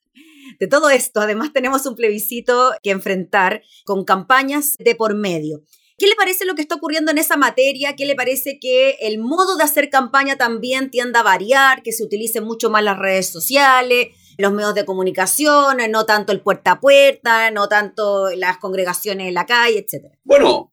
de 0.60 0.68
todo 0.68 0.92
esto, 0.92 1.22
además 1.22 1.54
tenemos 1.54 1.88
un 1.88 1.96
plebiscito 1.96 2.74
que 2.84 2.92
enfrentar 2.92 3.64
con 3.84 4.06
campañas 4.06 4.76
de 4.78 4.94
por 4.94 5.16
medio. 5.16 5.64
¿Qué 6.00 6.06
le 6.06 6.16
parece 6.16 6.46
lo 6.46 6.54
que 6.54 6.62
está 6.62 6.76
ocurriendo 6.76 7.12
en 7.12 7.18
esa 7.18 7.38
materia? 7.38 7.96
¿Qué 7.96 8.06
le 8.06 8.16
parece 8.16 8.60
que 8.60 8.98
el 9.02 9.18
modo 9.18 9.58
de 9.58 9.64
hacer 9.64 9.90
campaña 9.90 10.38
también 10.38 10.92
tienda 10.92 11.22
a 11.22 11.24
variar, 11.24 11.82
que 11.82 11.92
se 11.92 12.04
utilicen 12.04 12.44
mucho 12.44 12.70
más 12.70 12.84
las 12.84 13.00
redes 13.00 13.30
sociales, 13.30 14.10
los 14.38 14.54
medios 14.54 14.76
de 14.76 14.86
comunicación, 14.86 15.78
no 15.90 16.06
tanto 16.06 16.32
el 16.32 16.42
puerta 16.42 16.74
a 16.74 16.80
puerta, 16.80 17.50
no 17.50 17.68
tanto 17.68 18.30
las 18.36 18.60
congregaciones 18.60 19.28
en 19.28 19.34
la 19.34 19.48
calle, 19.48 19.80
etcétera? 19.80 20.20
Bueno, 20.24 20.72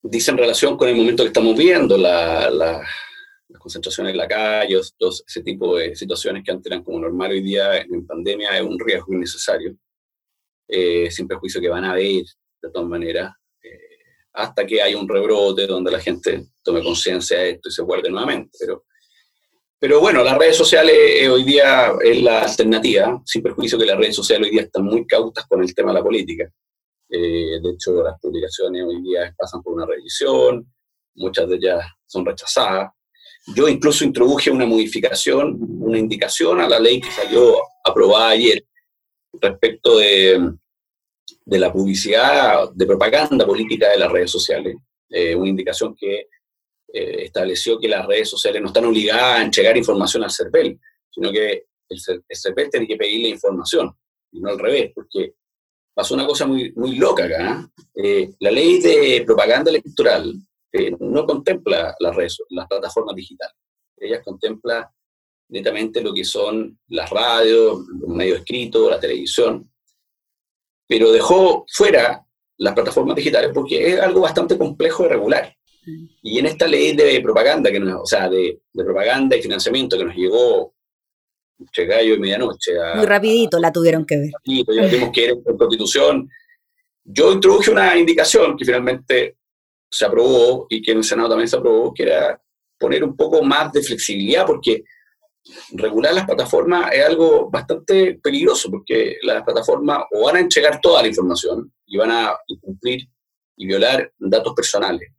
dice 0.00 0.30
en 0.30 0.38
relación 0.38 0.76
con 0.76 0.88
el 0.88 0.94
momento 0.94 1.24
que 1.24 1.28
estamos 1.28 1.58
viendo, 1.58 1.98
la, 1.98 2.48
las 2.48 2.86
concentraciones 3.58 4.12
en 4.12 4.18
la 4.18 4.28
calle, 4.28 4.78
ese 4.78 5.42
tipo 5.42 5.76
de 5.76 5.96
situaciones 5.96 6.44
que 6.44 6.52
antes 6.52 6.70
eran 6.70 6.84
como 6.84 7.00
normal 7.00 7.32
hoy 7.32 7.42
día 7.42 7.78
en 7.78 8.06
pandemia 8.06 8.56
es 8.56 8.62
un 8.62 8.78
riesgo 8.78 9.14
innecesario, 9.14 9.76
eh, 10.68 11.10
sin 11.10 11.26
perjuicio 11.26 11.60
que 11.60 11.68
van 11.68 11.84
a 11.84 11.90
haber 11.90 12.22
de 12.62 12.70
todas 12.70 12.88
maneras 12.88 13.32
hasta 14.34 14.66
que 14.66 14.82
haya 14.82 14.98
un 14.98 15.08
rebrote 15.08 15.66
donde 15.66 15.92
la 15.92 16.00
gente 16.00 16.48
tome 16.62 16.82
conciencia 16.82 17.38
de 17.38 17.50
esto 17.50 17.68
y 17.68 17.72
se 17.72 17.82
guarde 17.82 18.10
nuevamente. 18.10 18.50
Pero, 18.58 18.84
pero 19.78 20.00
bueno, 20.00 20.24
las 20.24 20.36
redes 20.36 20.56
sociales 20.56 20.96
eh, 20.96 21.28
hoy 21.28 21.44
día 21.44 21.92
es 22.02 22.20
la 22.20 22.42
alternativa, 22.42 23.22
sin 23.24 23.42
perjuicio 23.42 23.78
que 23.78 23.86
las 23.86 23.96
redes 23.96 24.16
sociales 24.16 24.46
hoy 24.46 24.52
día 24.52 24.62
están 24.62 24.84
muy 24.84 25.06
cautas 25.06 25.46
con 25.46 25.62
el 25.62 25.72
tema 25.72 25.92
de 25.92 25.98
la 25.98 26.02
política. 26.02 26.50
Eh, 27.08 27.60
de 27.62 27.70
hecho, 27.70 28.02
las 28.02 28.18
publicaciones 28.20 28.82
hoy 28.84 29.02
día 29.02 29.32
pasan 29.38 29.62
por 29.62 29.74
una 29.74 29.86
revisión, 29.86 30.66
muchas 31.14 31.48
de 31.48 31.56
ellas 31.56 31.86
son 32.04 32.26
rechazadas. 32.26 32.90
Yo 33.54 33.68
incluso 33.68 34.04
introduje 34.04 34.50
una 34.50 34.66
modificación, 34.66 35.58
una 35.60 35.98
indicación 35.98 36.60
a 36.60 36.68
la 36.68 36.80
ley 36.80 37.00
que 37.00 37.10
salió 37.10 37.56
aprobada 37.84 38.30
ayer, 38.30 38.64
respecto 39.40 39.98
de, 39.98 40.54
de 41.44 41.58
la 41.58 41.72
publicidad, 41.72 42.70
de 42.72 42.86
propaganda 42.86 43.46
política 43.46 43.90
de 43.90 43.98
las 43.98 44.10
redes 44.10 44.30
sociales. 44.30 44.76
Eh, 45.10 45.34
una 45.34 45.48
indicación 45.48 45.94
que 45.94 46.28
eh, 46.92 47.24
estableció 47.24 47.78
que 47.78 47.88
las 47.88 48.06
redes 48.06 48.30
sociales 48.30 48.62
no 48.62 48.68
están 48.68 48.86
obligadas 48.86 49.40
a 49.40 49.42
entregar 49.42 49.76
información 49.76 50.24
al 50.24 50.30
CERVEL, 50.30 50.78
sino 51.10 51.30
que 51.30 51.66
el, 51.88 52.00
CERVEL 52.00 52.70
tiene 52.70 52.86
que 52.86 52.96
pedirle 52.96 53.28
información, 53.28 53.94
y 54.32 54.40
no 54.40 54.50
al 54.50 54.58
revés, 54.58 54.92
porque 54.94 55.34
pasó 55.94 56.14
una 56.14 56.26
cosa 56.26 56.46
muy, 56.46 56.72
muy 56.72 56.96
loca 56.96 57.24
acá. 57.24 57.70
¿eh? 57.94 58.30
la 58.40 58.50
ley 58.50 58.80
de 58.80 59.22
propaganda 59.26 59.70
electoral 59.70 60.34
no 60.98 61.24
contempla 61.24 61.94
las 62.00 62.16
redes, 62.16 62.38
las 62.50 62.66
plataformas 62.66 63.14
digitales. 63.14 63.54
Ella 63.96 64.22
contempla 64.22 64.90
netamente 65.48 66.00
lo 66.00 66.12
que 66.12 66.24
son 66.24 66.78
las 66.88 67.10
radios, 67.10 67.86
los 68.00 68.08
medios 68.08 68.38
escritos, 68.38 68.90
la 68.90 68.98
televisión, 68.98 69.70
pero 70.86 71.12
dejó 71.12 71.64
fuera 71.68 72.24
las 72.58 72.74
plataformas 72.74 73.16
digitales 73.16 73.50
porque 73.52 73.88
es 73.88 74.00
algo 74.00 74.20
bastante 74.20 74.56
complejo 74.56 75.04
de 75.04 75.08
regular. 75.10 75.56
Mm. 75.86 76.06
Y 76.22 76.38
en 76.38 76.46
esta 76.46 76.66
ley 76.66 76.94
de 76.94 77.20
propaganda, 77.20 77.70
que 77.70 77.82
o 77.82 78.06
sea, 78.06 78.28
de, 78.28 78.60
propaganda 78.72 79.36
y 79.36 79.42
financiamiento 79.42 79.98
que 79.98 80.04
nos 80.04 80.14
llegó 80.14 80.74
entre 81.58 81.86
gallo 81.86 82.14
y 82.14 82.18
medianoche. 82.18 82.72
Muy 82.96 83.06
rapidito 83.06 83.58
la 83.58 83.72
tuvieron 83.72 84.04
que 84.04 84.16
ver. 84.16 84.30
ya 84.44 84.88
tuvimos 84.88 85.10
que 85.12 85.24
ir 85.24 85.30
en 85.30 85.56
constitución. 85.56 86.28
Yo 87.04 87.32
introduje 87.32 87.70
una 87.70 87.96
indicación 87.96 88.56
que 88.56 88.64
finalmente 88.64 89.36
se 89.90 90.04
aprobó 90.04 90.66
y 90.68 90.82
que 90.82 90.92
en 90.92 90.98
el 90.98 91.04
Senado 91.04 91.28
también 91.28 91.48
se 91.48 91.56
aprobó, 91.56 91.94
que 91.94 92.02
era 92.02 92.40
poner 92.78 93.04
un 93.04 93.16
poco 93.16 93.42
más 93.42 93.72
de 93.72 93.82
flexibilidad, 93.82 94.44
porque 94.46 94.82
regular 95.72 96.14
las 96.14 96.26
plataformas 96.26 96.92
es 96.92 97.04
algo 97.04 97.50
bastante 97.50 98.18
peligroso 98.22 98.70
porque 98.70 99.18
las 99.22 99.42
plataformas 99.42 100.04
o 100.12 100.24
van 100.24 100.36
a 100.36 100.40
entregar 100.40 100.80
toda 100.80 101.02
la 101.02 101.08
información 101.08 101.72
y 101.86 101.96
van 101.96 102.10
a 102.10 102.36
incumplir 102.46 103.08
y 103.56 103.66
violar 103.66 104.12
datos 104.18 104.54
personales. 104.54 105.12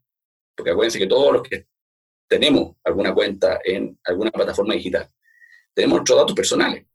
Porque 0.55 0.71
acuérdense 0.71 0.99
que 0.99 1.07
todos 1.07 1.33
los 1.33 1.43
que 1.43 1.67
tenemos 2.27 2.75
alguna 2.83 3.13
cuenta 3.13 3.59
en 3.63 3.97
alguna 4.03 4.31
plataforma 4.31 4.73
digital, 4.73 5.09
tenemos 5.73 5.97
nuestros 5.97 6.19
datos 6.19 6.35
personales. 6.35 6.85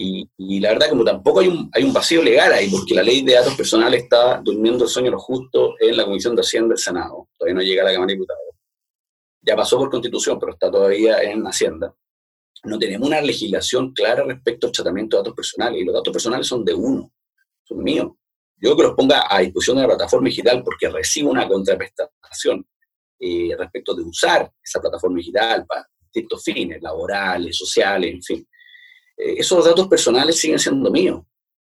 Y, 0.00 0.60
la 0.60 0.70
verdad, 0.70 0.90
como 0.90 1.04
tampoco 1.04 1.40
hay 1.40 1.48
un, 1.48 1.70
hay 1.72 1.82
un 1.82 1.92
vacío 1.92 2.22
legal 2.22 2.52
ahí, 2.52 2.68
porque 2.70 2.94
la 2.94 3.02
ley 3.02 3.22
de 3.22 3.34
datos 3.34 3.54
personales 3.54 4.04
está 4.04 4.40
durmiendo 4.42 4.84
el 4.84 4.90
sueño 4.90 5.10
lo 5.10 5.18
justo 5.18 5.74
en 5.80 5.96
la 5.96 6.04
Comisión 6.04 6.36
de 6.36 6.42
Hacienda 6.42 6.68
del 6.68 6.78
Senado. 6.78 7.28
Todavía 7.36 7.54
no 7.54 7.62
llega 7.62 7.82
a 7.82 7.86
la 7.86 7.92
Cámara 7.92 8.08
de 8.08 8.14
Diputados. 8.14 8.42
Ya 9.40 9.56
pasó 9.56 9.78
por 9.78 9.90
Constitución, 9.90 10.38
pero 10.38 10.52
está 10.52 10.70
todavía 10.70 11.22
en 11.22 11.42
Hacienda 11.44 11.94
no 12.64 12.78
tenemos 12.78 13.06
una 13.06 13.20
legislación 13.20 13.92
clara 13.92 14.24
respecto 14.24 14.66
al 14.66 14.72
tratamiento 14.72 15.16
de 15.16 15.20
datos 15.20 15.34
personales, 15.34 15.80
y 15.80 15.84
los 15.84 15.94
datos 15.94 16.12
personales 16.12 16.46
son 16.46 16.64
de 16.64 16.74
uno, 16.74 17.12
son 17.64 17.82
míos. 17.82 18.12
Yo 18.60 18.76
que 18.76 18.82
los 18.82 18.94
ponga 18.94 19.26
a 19.28 19.40
disposición 19.40 19.76
de 19.76 19.82
la 19.82 19.88
plataforma 19.88 20.28
digital 20.28 20.62
porque 20.64 20.88
recibo 20.88 21.30
una 21.30 21.46
contraprestación 21.46 22.66
eh, 23.20 23.54
respecto 23.56 23.94
de 23.94 24.02
usar 24.02 24.50
esa 24.62 24.80
plataforma 24.80 25.18
digital 25.18 25.64
para 25.66 25.86
distintos 26.00 26.42
fines, 26.42 26.82
laborales, 26.82 27.56
sociales, 27.56 28.12
en 28.12 28.22
fin. 28.22 28.48
Eh, 29.16 29.34
esos 29.38 29.64
datos 29.64 29.86
personales 29.86 30.38
siguen 30.40 30.58
siendo 30.58 30.90
míos. 30.90 31.22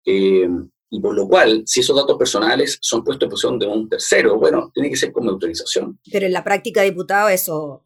Eh, 0.04 0.49
y 0.90 1.00
por 1.00 1.14
lo 1.14 1.28
cual, 1.28 1.64
si 1.66 1.80
esos 1.80 1.95
datos 1.95 2.16
personales 2.16 2.78
son 2.80 3.04
puestos 3.04 3.26
en 3.26 3.30
posición 3.30 3.59
de 3.59 3.66
un 3.66 3.88
tercero, 3.88 4.38
bueno, 4.38 4.71
tiene 4.73 4.88
que 4.88 4.97
ser 4.97 5.12
con 5.12 5.25
mi 5.25 5.30
autorización. 5.30 5.99
Pero 6.11 6.25
en 6.25 6.33
la 6.33 6.42
práctica, 6.42 6.80
diputado, 6.80 7.28
eso 7.28 7.85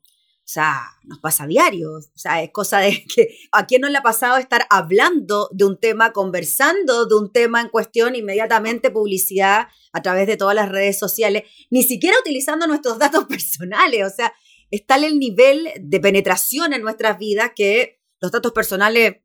sea, 0.52 0.82
nos 1.04 1.18
pasa 1.18 1.44
a 1.44 1.46
diario. 1.46 1.94
O 1.94 2.18
sea, 2.18 2.42
es 2.42 2.50
cosa 2.50 2.80
de 2.80 3.04
que 3.14 3.36
a 3.52 3.66
quién 3.66 3.80
no 3.80 3.88
le 3.88 3.98
ha 3.98 4.02
pasado 4.02 4.36
estar 4.36 4.66
hablando 4.70 5.48
de 5.52 5.64
un 5.64 5.78
tema, 5.78 6.12
conversando 6.12 7.06
de 7.06 7.14
un 7.14 7.32
tema 7.32 7.60
en 7.60 7.68
cuestión, 7.68 8.14
inmediatamente 8.14 8.90
publicidad 8.90 9.68
a 9.92 10.02
través 10.02 10.26
de 10.26 10.36
todas 10.36 10.54
las 10.54 10.68
redes 10.68 10.98
sociales, 10.98 11.44
ni 11.70 11.82
siquiera 11.82 12.16
utilizando 12.20 12.66
nuestros 12.66 12.98
datos 12.98 13.24
personales. 13.28 14.12
O 14.12 14.14
sea, 14.14 14.32
es 14.70 14.86
tal 14.86 15.04
el 15.04 15.18
nivel 15.18 15.68
de 15.80 16.00
penetración 16.00 16.72
en 16.72 16.82
nuestras 16.82 17.18
vidas 17.18 17.52
que 17.54 18.00
los 18.20 18.30
datos 18.30 18.52
personales 18.52 19.16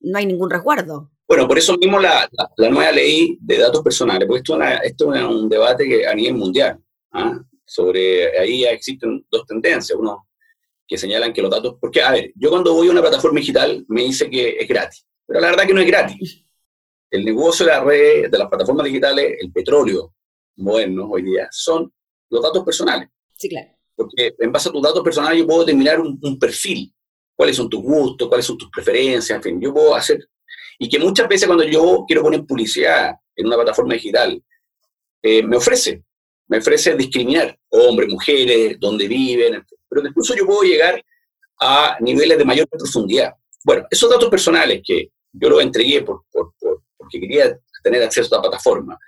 no 0.00 0.18
hay 0.18 0.26
ningún 0.26 0.50
resguardo. 0.50 1.10
Bueno, 1.26 1.46
por 1.46 1.58
eso 1.58 1.76
mismo 1.76 2.00
la, 2.00 2.28
nueva 2.56 2.90
ley 2.90 3.38
de 3.40 3.58
datos 3.58 3.82
personales, 3.82 4.26
porque 4.26 4.40
esto, 4.40 4.60
esto 4.82 5.14
es 5.14 5.22
un 5.22 5.48
debate 5.48 5.88
que 5.88 6.06
a 6.06 6.14
nivel 6.14 6.34
mundial. 6.34 6.78
¿ah? 7.12 7.38
Sobre 7.64 8.36
ahí 8.38 8.64
existen 8.64 9.24
dos 9.30 9.46
tendencias. 9.46 9.96
Uno 9.96 10.26
que 10.90 10.98
señalan 10.98 11.32
que 11.32 11.40
los 11.40 11.52
datos, 11.52 11.76
porque 11.80 12.02
a 12.02 12.10
ver, 12.10 12.32
yo 12.34 12.50
cuando 12.50 12.74
voy 12.74 12.88
a 12.88 12.90
una 12.90 13.00
plataforma 13.00 13.38
digital 13.38 13.84
me 13.86 14.02
dice 14.02 14.28
que 14.28 14.56
es 14.58 14.66
gratis, 14.66 15.06
pero 15.24 15.38
la 15.38 15.50
verdad 15.50 15.64
que 15.64 15.72
no 15.72 15.80
es 15.80 15.86
gratis. 15.86 16.44
El 17.08 17.24
negocio 17.24 17.64
de 17.64 17.70
la 17.70 17.84
red, 17.84 18.28
de 18.28 18.36
las 18.38 18.48
plataformas 18.48 18.86
digitales, 18.86 19.36
el 19.40 19.52
petróleo 19.52 20.16
moderno 20.56 21.08
hoy 21.08 21.22
día, 21.22 21.46
son 21.52 21.92
los 22.28 22.42
datos 22.42 22.64
personales. 22.64 23.08
Sí, 23.36 23.48
claro. 23.48 23.68
Porque 23.94 24.34
en 24.36 24.50
base 24.50 24.68
a 24.68 24.72
tus 24.72 24.82
datos 24.82 25.04
personales 25.04 25.38
yo 25.38 25.46
puedo 25.46 25.60
determinar 25.60 26.00
un, 26.00 26.38
perfil, 26.40 26.92
cuáles 27.36 27.54
son 27.54 27.70
tus 27.70 27.82
gustos, 27.82 28.26
cuáles 28.26 28.46
son 28.46 28.58
tus 28.58 28.68
preferencias, 28.68 29.36
en 29.36 29.42
fin, 29.44 29.60
yo 29.60 29.72
puedo 29.72 29.94
hacer, 29.94 30.28
y 30.76 30.88
que 30.88 30.98
muchas 30.98 31.28
veces 31.28 31.46
cuando 31.46 31.62
yo 31.62 32.04
quiero 32.04 32.22
poner 32.22 32.44
publicidad 32.44 33.14
en 33.36 33.46
una 33.46 33.54
plataforma 33.54 33.94
digital, 33.94 34.42
eh, 35.22 35.44
me 35.44 35.56
ofrece, 35.56 36.02
me 36.50 36.58
ofrece 36.58 36.96
discriminar 36.96 37.56
hombres, 37.70 38.08
mujeres, 38.08 38.76
dónde 38.78 39.06
viven, 39.06 39.64
pero 39.88 40.06
incluso 40.06 40.34
yo 40.34 40.44
puedo 40.44 40.62
llegar 40.62 41.02
a 41.60 41.96
niveles 42.00 42.36
de 42.36 42.44
mayor 42.44 42.68
profundidad. 42.68 43.32
Bueno, 43.64 43.86
esos 43.90 44.10
datos 44.10 44.28
personales 44.28 44.82
que 44.84 45.10
yo 45.32 45.48
los 45.48 45.62
entregué 45.62 46.02
por, 46.02 46.24
porque 46.30 47.20
quería 47.20 47.56
tener 47.82 48.02
acceso 48.02 48.34
a 48.34 48.38
la 48.38 48.42
plataforma, 48.42 48.98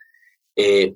eh, 0.54 0.94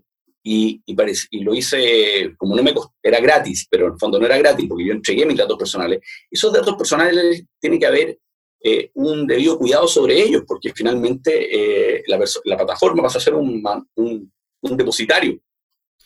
y, 0.49 0.81
y, 0.87 1.41
lo 1.43 1.53
hice 1.53 2.33
como 2.37 2.55
no 2.55 2.63
me 2.63 2.73
era 3.03 3.19
gratis, 3.19 3.67
pero 3.69 3.89
en 3.89 3.95
el 3.95 3.99
fondo 3.99 4.21
no 4.21 4.27
era 4.27 4.39
gratis 4.39 4.67
porque 4.69 4.87
yo 4.87 4.93
entregué 4.93 5.27
mis 5.27 5.37
datos 5.37 5.59
personales. 5.59 5.99
Esos 6.31 6.53
datos 6.53 6.77
personales 6.77 7.45
tienen 7.59 7.81
que 7.81 7.87
haber 7.87 8.19
eh, 8.63 8.93
un 8.95 9.27
debido 9.27 9.59
cuidado 9.59 9.89
sobre 9.89 10.23
ellos, 10.23 10.45
porque 10.47 10.73
finalmente 10.73 11.97
eh, 11.97 12.05
la, 12.07 12.25
la, 12.45 12.57
plataforma 12.57 13.03
pasa 13.03 13.19
a 13.19 13.21
ser 13.21 13.35
un, 13.35 13.61
un, 13.97 14.33
un, 14.61 14.77
depositario. 14.77 15.41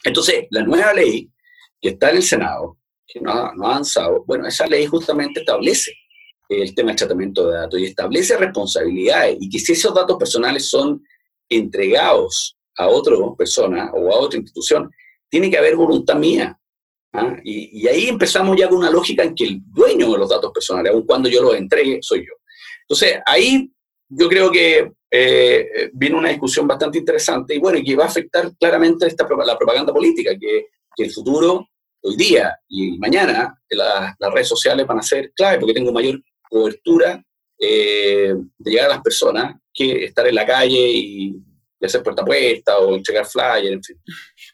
Entonces, 0.04 0.46
la 0.50 0.62
nueva 0.62 0.92
ley 0.94 1.30
que 1.80 1.90
está 1.90 2.10
en 2.10 2.16
el 2.16 2.22
Senado 2.22 2.78
que 3.06 3.20
no 3.20 3.32
ha, 3.32 3.48
avanzado, 3.48 4.24
bueno, 4.26 4.46
esa 4.46 4.66
ley 4.66 4.86
justamente 4.86 5.40
establece 5.40 5.92
el 6.48 6.74
tema 6.74 6.88
del 6.88 6.96
tratamiento 6.96 7.46
de 7.46 7.58
datos 7.58 7.80
y 7.80 7.84
establece 7.84 8.36
responsabilidades 8.36 9.36
y 9.40 9.48
que 9.48 9.58
si 9.58 9.72
esos 9.72 9.94
datos 9.94 10.16
personales 10.16 10.68
son 10.68 11.02
entregados 11.48 12.56
a 12.76 12.88
otra 12.88 13.14
persona 13.36 13.90
o 13.92 14.12
a 14.12 14.18
otra 14.18 14.38
institución, 14.38 14.90
tiene 15.28 15.50
que 15.50 15.58
haber 15.58 15.76
voluntad 15.76 16.16
mía. 16.16 16.58
¿ah? 17.12 17.36
Y, 17.44 17.86
ahí 17.88 18.08
empezamos 18.08 18.56
ya 18.56 18.68
con 18.68 18.78
una 18.78 18.90
lógica 18.90 19.22
en 19.22 19.34
que 19.34 19.44
el 19.44 19.60
dueño 19.66 20.10
de 20.12 20.18
los 20.18 20.28
datos 20.28 20.52
personales, 20.52 20.92
aun 20.92 21.06
cuando 21.06 21.28
yo 21.28 21.42
los 21.42 21.54
entregue, 21.54 21.98
soy 22.02 22.20
yo. 22.20 22.32
Entonces, 22.82 23.18
ahí 23.26 23.70
yo 24.08 24.28
creo 24.28 24.50
que 24.50 24.90
eh, 25.10 25.90
viene 25.92 26.16
una 26.16 26.28
discusión 26.28 26.66
bastante 26.68 26.98
interesante 26.98 27.54
y 27.54 27.58
bueno, 27.58 27.78
y 27.78 27.84
que 27.84 27.96
va 27.96 28.04
a 28.04 28.08
afectar 28.08 28.52
claramente 28.58 29.06
esta, 29.06 29.26
la 29.44 29.58
propaganda 29.58 29.92
política, 29.92 30.32
que, 30.38 30.66
que 30.94 31.04
el 31.04 31.10
futuro 31.10 31.66
hoy 32.02 32.16
día 32.16 32.56
y 32.68 32.98
mañana 32.98 33.60
las 33.68 34.32
redes 34.32 34.48
sociales 34.48 34.86
van 34.86 34.98
a 34.98 35.02
ser 35.02 35.32
clave 35.32 35.58
porque 35.58 35.74
tengo 35.74 35.92
mayor 35.92 36.20
cobertura 36.48 37.22
eh, 37.58 38.34
de 38.58 38.70
llegar 38.70 38.86
a 38.86 38.94
las 38.94 39.02
personas 39.02 39.56
que 39.72 40.04
estar 40.04 40.26
en 40.26 40.34
la 40.34 40.46
calle 40.46 40.90
y, 40.92 41.36
hacer 41.82 42.02
puerta 42.02 42.20
a 42.20 42.26
puerta 42.26 42.78
o 42.78 42.94
entregar 42.94 43.24
flyers, 43.24 43.72
en 43.72 43.82
fin. 43.82 43.96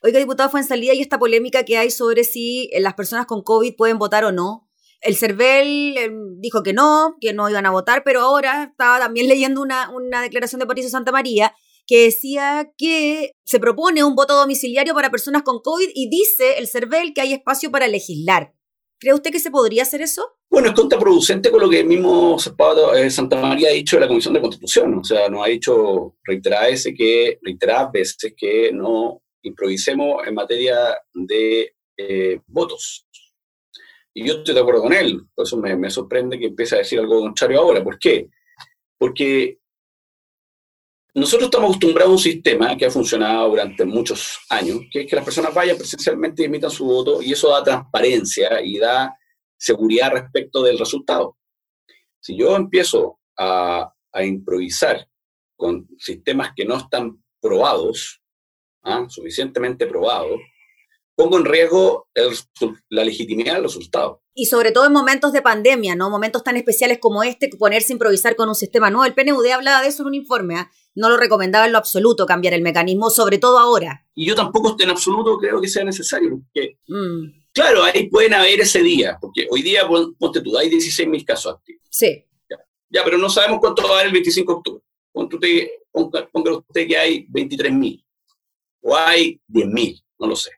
Oiga, 0.01 0.21
diputado 0.21 0.49
fue 0.49 0.61
en 0.61 0.67
salida 0.67 0.95
y 0.95 1.01
esta 1.01 1.19
polémica 1.19 1.65
que 1.65 1.77
hay 1.77 1.91
sobre 1.91 2.23
si 2.23 2.71
las 2.79 2.95
personas 2.95 3.27
con 3.27 3.43
COVID 3.43 3.75
pueden 3.75 3.99
votar 3.99 4.25
o 4.25 4.31
no. 4.31 4.66
El 5.07 5.17
CERVEL 5.17 5.97
eh, 5.97 6.11
dijo 6.39 6.63
que 6.63 6.73
no, 6.73 7.17
que 7.21 7.33
no 7.33 7.49
iban 7.49 7.65
a 7.65 7.71
votar, 7.71 8.03
pero 8.05 8.21
ahora 8.21 8.65
estaba 8.65 8.99
también 8.99 9.29
leyendo 9.29 9.63
una, 9.63 9.91
una 9.91 10.21
declaración 10.23 10.59
de 10.59 10.67
Patricio 10.67 10.91
Santa 10.91 11.13
María 11.13 11.55
que 11.87 12.05
decía 12.05 12.73
que 12.77 13.33
se 13.45 13.61
propone 13.61 14.03
un 14.03 14.17
voto 14.17 14.35
domiciliario 14.35 14.93
para 14.93 15.11
personas 15.11 15.43
con 15.43 15.61
COVID 15.61 15.89
y 15.95 16.11
dice 16.11 16.59
el 16.59 16.67
CERVEL 16.67 17.15
que 17.15 17.21
hay 17.21 17.33
espacio 17.33 17.71
para 17.71 17.87
legislar. 17.87 18.53
¿Cree 18.99 19.15
usted 19.15 19.31
que 19.31 19.39
se 19.39 19.51
podría 19.51 19.83
hacer 19.83 20.01
eso? 20.01 20.27
Bueno, 20.51 20.69
es 20.69 20.75
contraproducente 20.75 21.51
con 21.51 21.61
lo 21.61 21.69
que 21.69 21.81
el 21.81 21.87
mismo 21.87 22.37
eh, 22.97 23.11
Santa 23.11 23.37
María 23.37 23.69
ha 23.69 23.73
dicho 23.73 23.97
de 23.97 24.01
la 24.01 24.09
Comisión 24.09 24.35
de 24.35 24.41
Constitución. 24.41 24.95
O 24.99 25.05
sea, 25.05 25.29
nos 25.29 25.45
ha 25.45 25.49
dicho 25.49 26.17
reiteradas 26.25 26.85
que, 26.97 27.39
reiteradas 27.43 27.93
veces 27.93 28.35
que 28.37 28.73
no 28.73 29.23
improvisemos 29.43 30.27
en 30.27 30.35
materia 30.35 30.77
de 31.13 31.75
eh, 31.99 32.41
votos. 32.47 33.06
Y 34.19 34.27
yo 34.27 34.37
estoy 34.37 34.55
de 34.55 34.61
acuerdo 34.61 34.81
con 34.81 34.95
él. 34.95 35.27
Por 35.35 35.45
eso 35.45 35.59
me, 35.59 35.77
me 35.77 35.91
sorprende 35.91 36.39
que 36.39 36.47
empiece 36.47 36.75
a 36.75 36.79
decir 36.79 36.99
algo 36.99 37.21
contrario 37.21 37.61
ahora. 37.61 37.85
¿Por 37.85 37.99
qué? 37.99 38.31
Porque 38.97 39.59
nosotros 41.13 41.49
estamos 41.49 41.67
acostumbrados 41.67 42.11
a 42.11 42.15
un 42.15 42.19
sistema 42.19 42.77
que 42.79 42.87
ha 42.87 42.91
funcionado 42.91 43.51
durante 43.51 43.85
muchos 43.85 44.39
años, 44.49 44.81
que 44.91 45.03
es 45.03 45.07
que 45.07 45.17
las 45.17 45.25
personas 45.25 45.53
vayan 45.53 45.77
presencialmente 45.77 46.41
y 46.41 46.47
emitan 46.47 46.71
su 46.71 46.87
voto, 46.87 47.21
y 47.21 47.33
eso 47.33 47.51
da 47.51 47.63
transparencia 47.63 48.63
y 48.63 48.79
da 48.79 49.15
seguridad 49.59 50.13
respecto 50.13 50.63
del 50.63 50.79
resultado. 50.79 51.37
Si 52.19 52.39
yo 52.39 52.57
empiezo 52.57 53.21
a, 53.37 53.93
improvisar 54.25 55.07
con 55.57 55.87
sistemas 55.99 56.53
que 56.57 56.65
no 56.65 56.79
están 56.79 57.23
probados, 57.39 58.23
¿ah? 58.83 59.05
suficientemente 59.11 59.87
probados, 59.87 60.41
pongo 61.17 61.39
en 61.39 61.47
riesgo 61.47 62.09
la 62.91 63.05
legitimidad 63.05 63.55
del 63.55 63.65
resultado. 63.65 64.23
Y 64.35 64.47
sobre 64.47 64.71
todo 64.71 64.87
en 64.87 64.93
momentos 64.93 65.33
de 65.33 65.41
pandemia, 65.41 65.97
¿no? 65.97 66.11
Momentos 66.11 66.45
tan 66.45 66.57
especiales 66.57 66.99
como 67.01 67.23
este, 67.23 67.49
ponerse 67.59 67.93
a 67.93 67.95
improvisar 67.95 68.37
con 68.37 68.51
un 68.51 68.55
sistema 68.55 68.91
nuevo. 68.91 69.07
El 69.07 69.15
PNUD 69.15 69.47
hablaba 69.47 69.83
de 69.83 69.89
eso 69.89 70.03
en 70.03 70.09
un 70.09 70.15
informe, 70.15 70.57
¿ah? 70.57 70.71
no 70.95 71.09
lo 71.09 71.17
recomendaba 71.17 71.67
en 71.67 71.73
lo 71.73 71.79
absoluto 71.79 72.27
cambiar 72.27 72.53
el 72.53 72.61
mecanismo, 72.61 73.09
sobre 73.09 73.39
todo 73.39 73.59
ahora. 73.59 74.07
Y 74.15 74.27
yo 74.27 74.35
tampoco 74.35 74.77
en 74.79 74.91
absoluto 74.91 75.39
creo 75.39 75.61
que 75.61 75.69
sea 75.69 75.85
necesario, 75.85 76.39
porque, 76.39 76.79
mm. 76.87 77.45
claro, 77.53 77.83
ahí 77.83 78.09
pueden 78.11 78.35
haber 78.35 78.61
ese 78.61 78.83
día, 78.83 79.17
porque 79.19 79.49
hoy 79.51 79.63
día, 79.63 79.89
ponte 80.19 80.43
tú, 80.43 80.57
hay 80.57 80.71
16.000 80.71 81.25
casos 81.25 81.55
activos. 81.55 81.83
Sí. 81.91 82.23
Ya, 82.89 83.03
pero 83.03 83.19
no 83.19 83.29
sabemos 83.29 83.59
cuánto 83.61 83.83
va 83.83 83.89
a 83.89 83.93
haber 83.95 84.07
el 84.07 84.13
25 84.13 84.53
de 84.53 84.57
octubre. 84.59 85.71
Ponga, 85.91 86.29
ponga 86.31 86.59
usted 86.59 86.87
que 86.87 86.97
hay 86.97 87.27
23.000 87.27 88.05
o 88.83 88.95
hay 88.95 89.41
10.000, 89.49 90.05
no 90.19 90.27
lo 90.29 90.37
sé. 90.37 90.51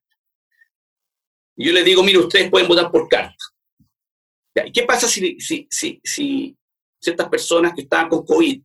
Y 1.59 1.67
yo 1.67 1.73
les 1.73 1.85
digo, 1.85 2.05
mire, 2.05 2.19
ustedes 2.19 2.49
pueden 2.51 2.69
votar 2.69 2.89
por 2.91 3.09
carta. 3.09 3.45
¿Y 4.65 4.71
qué 4.71 4.85
pasa 4.85 5.09
si, 5.09 5.39
si, 5.41 5.67
si, 5.69 6.01
si 6.05 6.57
ciertas 7.01 7.29
personas 7.29 7.75
que 7.75 7.83
estaban 7.83 8.09
con 8.09 8.25
COVID 8.25 8.63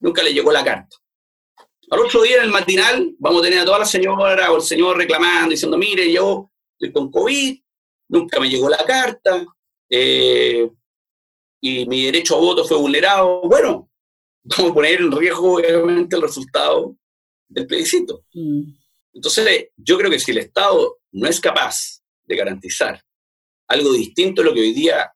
nunca 0.00 0.22
les 0.22 0.34
llegó 0.34 0.52
la 0.52 0.62
carta? 0.62 0.94
Al 1.90 2.00
otro 2.00 2.20
día 2.22 2.36
en 2.36 2.44
el 2.44 2.50
matinal 2.50 3.14
vamos 3.18 3.40
a 3.40 3.44
tener 3.44 3.60
a 3.60 3.64
toda 3.64 3.78
la 3.78 3.86
señora 3.86 4.52
o 4.52 4.56
el 4.56 4.62
señor 4.62 4.98
reclamando, 4.98 5.50
diciendo, 5.50 5.78
mire, 5.78 6.12
yo 6.12 6.50
estoy 6.78 6.92
con 6.92 7.10
COVID, 7.10 7.58
nunca 8.08 8.38
me 8.38 8.50
llegó 8.50 8.68
la 8.68 8.84
carta, 8.84 9.46
eh, 9.88 10.70
y 11.62 11.86
mi 11.86 12.04
derecho 12.04 12.36
a 12.36 12.40
voto 12.40 12.64
fue 12.66 12.76
vulnerado. 12.76 13.40
Bueno, 13.42 13.90
vamos 14.42 14.70
a 14.70 14.74
poner 14.74 15.00
en 15.00 15.10
riesgo 15.12 15.54
obviamente 15.54 16.14
el 16.14 16.22
resultado 16.22 16.94
del 17.48 17.66
plebiscito. 17.66 18.22
Mm. 18.34 18.70
Entonces, 19.14 19.68
yo 19.76 19.96
creo 19.96 20.10
que 20.10 20.18
si 20.18 20.30
el 20.30 20.38
Estado 20.38 20.98
no 21.12 21.26
es 21.26 21.40
capaz 21.40 21.97
de 22.28 22.36
garantizar 22.36 23.02
algo 23.68 23.92
distinto 23.92 24.42
a 24.42 24.44
lo 24.44 24.54
que 24.54 24.60
hoy 24.60 24.72
día 24.72 25.10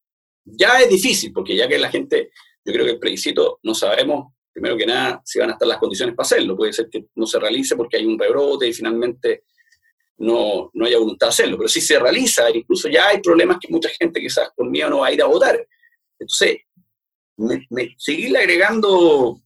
ya 0.44 0.80
es 0.80 0.88
difícil, 0.88 1.32
porque 1.32 1.54
ya 1.54 1.68
que 1.68 1.78
la 1.78 1.90
gente, 1.90 2.30
yo 2.64 2.72
creo 2.72 2.84
que 2.84 2.92
el 2.92 2.98
plebiscito 2.98 3.60
no 3.62 3.74
sabemos, 3.74 4.32
primero 4.52 4.76
que 4.76 4.86
nada, 4.86 5.22
si 5.24 5.38
van 5.38 5.50
a 5.50 5.52
estar 5.52 5.68
las 5.68 5.78
condiciones 5.78 6.14
para 6.14 6.26
hacerlo. 6.26 6.56
Puede 6.56 6.72
ser 6.72 6.88
que 6.90 7.06
no 7.14 7.26
se 7.26 7.38
realice 7.38 7.76
porque 7.76 7.96
hay 7.96 8.06
un 8.06 8.18
rebrote 8.18 8.68
y 8.68 8.72
finalmente 8.72 9.44
no, 10.18 10.70
no 10.74 10.84
haya 10.84 10.98
voluntad 10.98 11.28
de 11.28 11.30
hacerlo. 11.30 11.56
Pero 11.56 11.68
si 11.68 11.80
se 11.80 11.98
realiza, 11.98 12.50
incluso 12.50 12.88
ya 12.88 13.08
hay 13.08 13.20
problemas 13.20 13.58
que 13.60 13.72
mucha 13.72 13.88
gente 13.88 14.20
quizás 14.20 14.50
por 14.54 14.68
miedo 14.68 14.90
no 14.90 14.98
va 14.98 15.06
a 15.06 15.12
ir 15.12 15.22
a 15.22 15.26
votar. 15.26 15.66
Entonces, 16.18 16.58
me, 17.36 17.66
agregando 18.38 19.40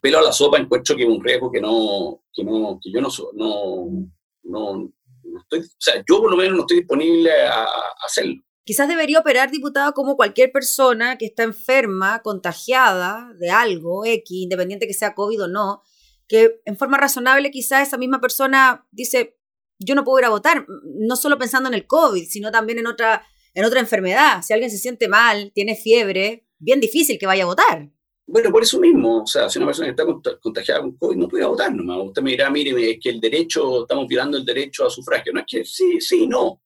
pelo 0.00 0.18
a 0.18 0.22
la 0.22 0.32
sopa 0.32 0.58
encuentro 0.58 0.96
que 0.96 1.02
es 1.02 1.08
un 1.08 1.22
riesgo 1.22 1.50
que 1.50 1.60
no, 1.60 2.24
que 2.32 2.42
no, 2.42 2.78
que 2.82 2.90
yo 2.90 3.00
no, 3.00 3.08
no, 3.34 4.08
no, 4.44 4.92
estoy, 5.40 5.60
o 5.60 5.80
sea, 5.80 5.94
yo 6.08 6.20
por 6.20 6.30
lo 6.30 6.36
menos 6.36 6.54
no 6.56 6.60
estoy 6.60 6.78
disponible 6.78 7.30
a, 7.46 7.66
hacerlo. 8.04 8.42
Quizás 8.64 8.88
debería 8.88 9.18
operar, 9.18 9.50
diputado, 9.50 9.92
como 9.92 10.16
cualquier 10.16 10.52
persona 10.52 11.18
que 11.18 11.26
está 11.26 11.42
enferma, 11.42 12.22
contagiada 12.22 13.32
de 13.38 13.50
algo, 13.50 14.04
X, 14.04 14.30
independiente 14.30 14.86
que 14.86 14.94
sea 14.94 15.14
COVID 15.14 15.44
o 15.44 15.48
no, 15.48 15.82
que 16.28 16.60
en 16.64 16.76
forma 16.76 16.96
razonable 16.96 17.50
quizás 17.50 17.88
esa 17.88 17.98
misma 17.98 18.20
persona 18.20 18.86
dice, 18.92 19.36
yo 19.80 19.94
no 19.94 20.04
puedo 20.04 20.20
ir 20.20 20.26
a 20.26 20.30
votar, 20.30 20.66
no 20.84 21.16
solo 21.16 21.38
pensando 21.38 21.68
en 21.68 21.74
el 21.74 21.86
COVID, 21.86 22.24
sino 22.28 22.52
también 22.52 22.78
en 22.78 22.86
otra, 22.86 23.26
en 23.54 23.64
otra 23.64 23.80
enfermedad. 23.80 24.42
Si 24.42 24.52
alguien 24.52 24.70
se 24.70 24.78
siente 24.78 25.08
mal, 25.08 25.50
tiene 25.54 25.74
fiebre, 25.74 26.46
bien 26.58 26.80
difícil 26.80 27.18
que 27.18 27.26
vaya 27.26 27.42
a 27.42 27.46
votar. 27.46 27.90
Bueno, 28.26 28.50
por 28.50 28.62
eso 28.62 28.78
mismo, 28.78 29.22
o 29.22 29.26
sea, 29.26 29.50
si 29.50 29.58
una 29.58 29.66
persona 29.66 29.88
está 29.90 30.04
contagiada 30.40 30.80
con 30.80 30.96
COVID 30.96 31.16
no 31.16 31.28
puede 31.28 31.44
votar 31.44 31.74
nomás. 31.74 32.06
Usted 32.06 32.22
me 32.22 32.30
dirá, 32.30 32.48
mire, 32.50 32.92
es 32.92 32.98
que 33.00 33.10
el 33.10 33.20
derecho, 33.20 33.82
estamos 33.82 34.06
violando 34.06 34.36
el 34.36 34.44
derecho 34.44 34.86
a 34.86 34.90
sufragio. 34.90 35.32
No 35.32 35.40
es 35.40 35.46
que 35.46 35.64
sí, 35.64 36.00
sí, 36.00 36.26
no. 36.26 36.62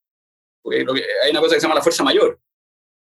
Porque 0.63 0.85
hay 1.23 1.31
una 1.31 1.41
cosa 1.41 1.55
que 1.55 1.61
se 1.61 1.65
llama 1.65 1.77
la 1.77 1.83
fuerza 1.83 2.05
mayor, 2.05 2.41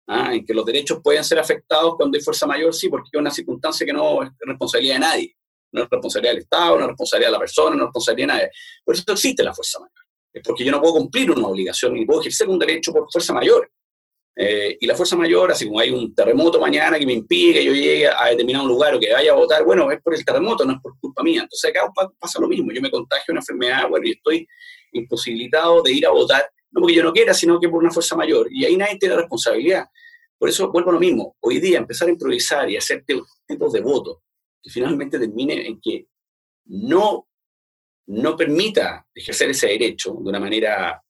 ¿ah? 0.09 0.35
en 0.35 0.45
que 0.45 0.53
los 0.53 0.65
derechos 0.65 1.01
pueden 1.03 1.23
ser 1.23 1.39
afectados 1.39 1.95
cuando 1.97 2.17
hay 2.17 2.23
fuerza 2.23 2.47
mayor, 2.47 2.75
sí, 2.75 2.89
porque 2.89 3.11
es 3.13 3.21
una 3.21 3.31
circunstancia 3.31 3.87
que 3.87 3.93
no 3.93 4.23
es 4.23 4.31
responsabilidad 4.41 4.95
de 4.95 5.01
nadie. 5.01 5.37
No 5.73 5.85
es 5.85 5.89
responsabilidad 5.89 6.33
del 6.33 6.43
Estado, 6.43 6.77
no 6.77 6.81
es 6.83 6.89
responsabilidad 6.89 7.29
de 7.29 7.33
la 7.33 7.39
persona, 7.39 7.71
no 7.71 7.83
es 7.83 7.87
responsabilidad 7.87 8.29
de 8.29 8.35
nadie. 8.35 8.51
Por 8.85 8.95
eso 8.95 9.05
existe 9.13 9.45
la 9.45 9.55
fuerza 9.55 9.79
mayor. 9.79 10.07
Es 10.33 10.43
porque 10.45 10.65
yo 10.65 10.73
no 10.73 10.81
puedo 10.81 10.95
cumplir 10.95 11.31
una 11.31 11.47
obligación 11.47 11.95
ni 11.95 12.05
puedo 12.05 12.21
ejercer 12.21 12.49
un 12.49 12.59
derecho 12.59 12.93
por 12.93 13.11
fuerza 13.11 13.33
mayor. 13.33 13.71
Eh, 14.37 14.79
y 14.81 14.87
la 14.87 14.95
fuerza 14.95 15.17
mayor, 15.17 15.51
así 15.51 15.67
como 15.67 15.81
hay 15.81 15.91
un 15.91 16.15
terremoto 16.15 16.61
mañana 16.61 16.99
que 16.99 17.07
me 17.07 17.13
impide 17.13 17.55
que 17.55 17.65
yo 17.65 17.73
llegue 17.73 18.09
a 18.09 18.27
determinado 18.31 18.67
lugar 18.67 18.95
o 18.95 19.01
que 19.01 19.13
vaya 19.13 19.33
a 19.33 19.35
votar, 19.35 19.65
bueno, 19.65 19.91
es 19.91 20.01
por 20.01 20.15
el 20.15 20.25
terremoto, 20.25 20.65
no 20.65 20.75
es 20.75 20.81
por 20.81 20.99
culpa 20.99 21.23
mía. 21.23 21.43
Entonces 21.43 21.71
acá 21.71 21.91
pasa 22.19 22.41
lo 22.41 22.49
mismo, 22.49 22.73
yo 22.73 22.81
me 22.81 22.91
contagio 22.91 23.33
una 23.33 23.41
enfermedad, 23.41 23.89
bueno, 23.89 24.07
y 24.07 24.13
estoy 24.13 24.47
imposibilitado 24.93 25.83
de 25.83 25.93
ir 25.93 26.07
a 26.07 26.11
votar, 26.11 26.51
no 26.71 26.81
porque 26.81 26.95
yo 26.95 27.03
no 27.03 27.13
quiera, 27.13 27.35
sino 27.35 27.61
que 27.61 27.69
por 27.69 27.83
una 27.83 27.91
fuerza 27.91 28.17
mayor. 28.17 28.49
Y 28.51 28.65
ahí 28.65 28.77
nadie 28.77 28.97
tiene 28.99 29.17
responsabilidad. 29.17 29.87
Por 30.39 30.49
eso 30.49 30.71
vuelvo 30.73 30.91
a 30.91 30.95
lo 30.95 31.01
mismo, 31.01 31.37
hoy 31.41 31.61
día 31.61 31.79
empezar 31.79 32.09
a 32.09 32.13
improvisar 32.13 32.71
y 32.71 32.77
hacer 32.77 33.05
tipos 33.05 33.73
de 33.73 33.81
votos 33.81 34.19
que 34.63 34.71
finalmente 34.71 35.19
termine 35.19 35.67
en 35.67 35.81
que 35.81 36.07
no, 36.67 37.29
no 38.07 38.37
permita 38.37 39.07
ejercer 39.15 39.51
ese 39.51 39.67
derecho 39.69 40.13
de 40.13 40.29
una 40.29 40.41
manera 40.41 41.03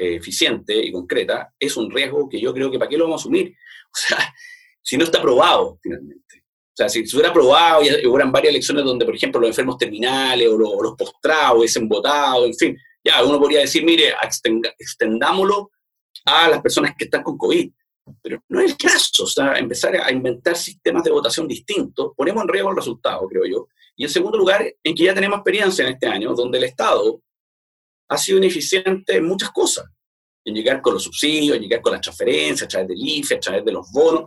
eficiente 0.00 0.74
y 0.74 0.92
concreta, 0.92 1.52
es 1.58 1.76
un 1.76 1.90
riesgo 1.90 2.28
que 2.28 2.40
yo 2.40 2.52
creo 2.52 2.70
que 2.70 2.78
¿para 2.78 2.88
qué 2.88 2.96
lo 2.96 3.04
vamos 3.04 3.20
a 3.20 3.22
asumir? 3.22 3.54
O 3.86 3.96
sea, 3.96 4.34
si 4.82 4.96
no 4.96 5.04
está 5.04 5.20
probado 5.20 5.78
finalmente. 5.82 6.44
O 6.72 6.76
sea, 6.80 6.88
si 6.88 7.06
se 7.06 7.16
hubiera 7.16 7.32
probado 7.32 7.82
y 7.82 8.06
hubieran 8.06 8.32
varias 8.32 8.52
elecciones 8.52 8.84
donde, 8.84 9.04
por 9.04 9.14
ejemplo, 9.14 9.40
los 9.40 9.50
enfermos 9.50 9.76
terminales 9.76 10.48
o 10.48 10.56
los, 10.56 10.96
postrados 10.96 11.58
hubiesen 11.58 11.88
votado, 11.88 12.46
en 12.46 12.54
fin, 12.54 12.78
ya 13.04 13.22
uno 13.22 13.38
podría 13.38 13.60
decir, 13.60 13.84
mire, 13.84 14.14
extendámoslo 14.78 15.70
a 16.24 16.48
las 16.48 16.62
personas 16.62 16.94
que 16.96 17.04
están 17.04 17.22
con 17.22 17.36
COVID. 17.36 17.70
Pero 18.22 18.42
no 18.48 18.60
es 18.60 18.72
el 18.72 18.76
caso, 18.78 19.24
o 19.24 19.26
sea, 19.26 19.54
empezar 19.58 19.94
a 19.96 20.10
inventar 20.10 20.56
sistemas 20.56 21.04
de 21.04 21.10
votación 21.10 21.46
distintos, 21.46 22.12
ponemos 22.16 22.42
en 22.42 22.48
riesgo 22.48 22.70
el 22.70 22.76
resultado, 22.76 23.28
creo 23.28 23.44
yo. 23.44 23.68
Y 23.94 24.04
en 24.04 24.10
segundo 24.10 24.38
lugar, 24.38 24.64
en 24.82 24.94
que 24.94 25.04
ya 25.04 25.14
tenemos 25.14 25.38
experiencia 25.38 25.84
en 25.86 25.92
este 25.92 26.06
año, 26.06 26.34
donde 26.34 26.58
el 26.58 26.64
Estado 26.64 27.20
ha 28.10 28.18
sido 28.18 28.38
ineficiente 28.38 29.16
en 29.16 29.24
muchas 29.24 29.50
cosas, 29.50 29.86
en 30.44 30.54
llegar 30.54 30.82
con 30.82 30.94
los 30.94 31.04
subsidios, 31.04 31.56
en 31.56 31.62
llegar 31.62 31.80
con 31.80 31.92
las 31.92 32.00
transferencias, 32.00 32.62
a 32.62 32.68
través 32.68 32.88
del 32.88 32.98
IFE, 32.98 33.36
a 33.36 33.40
través 33.40 33.64
de 33.64 33.72
los 33.72 33.90
bonos, 33.92 34.24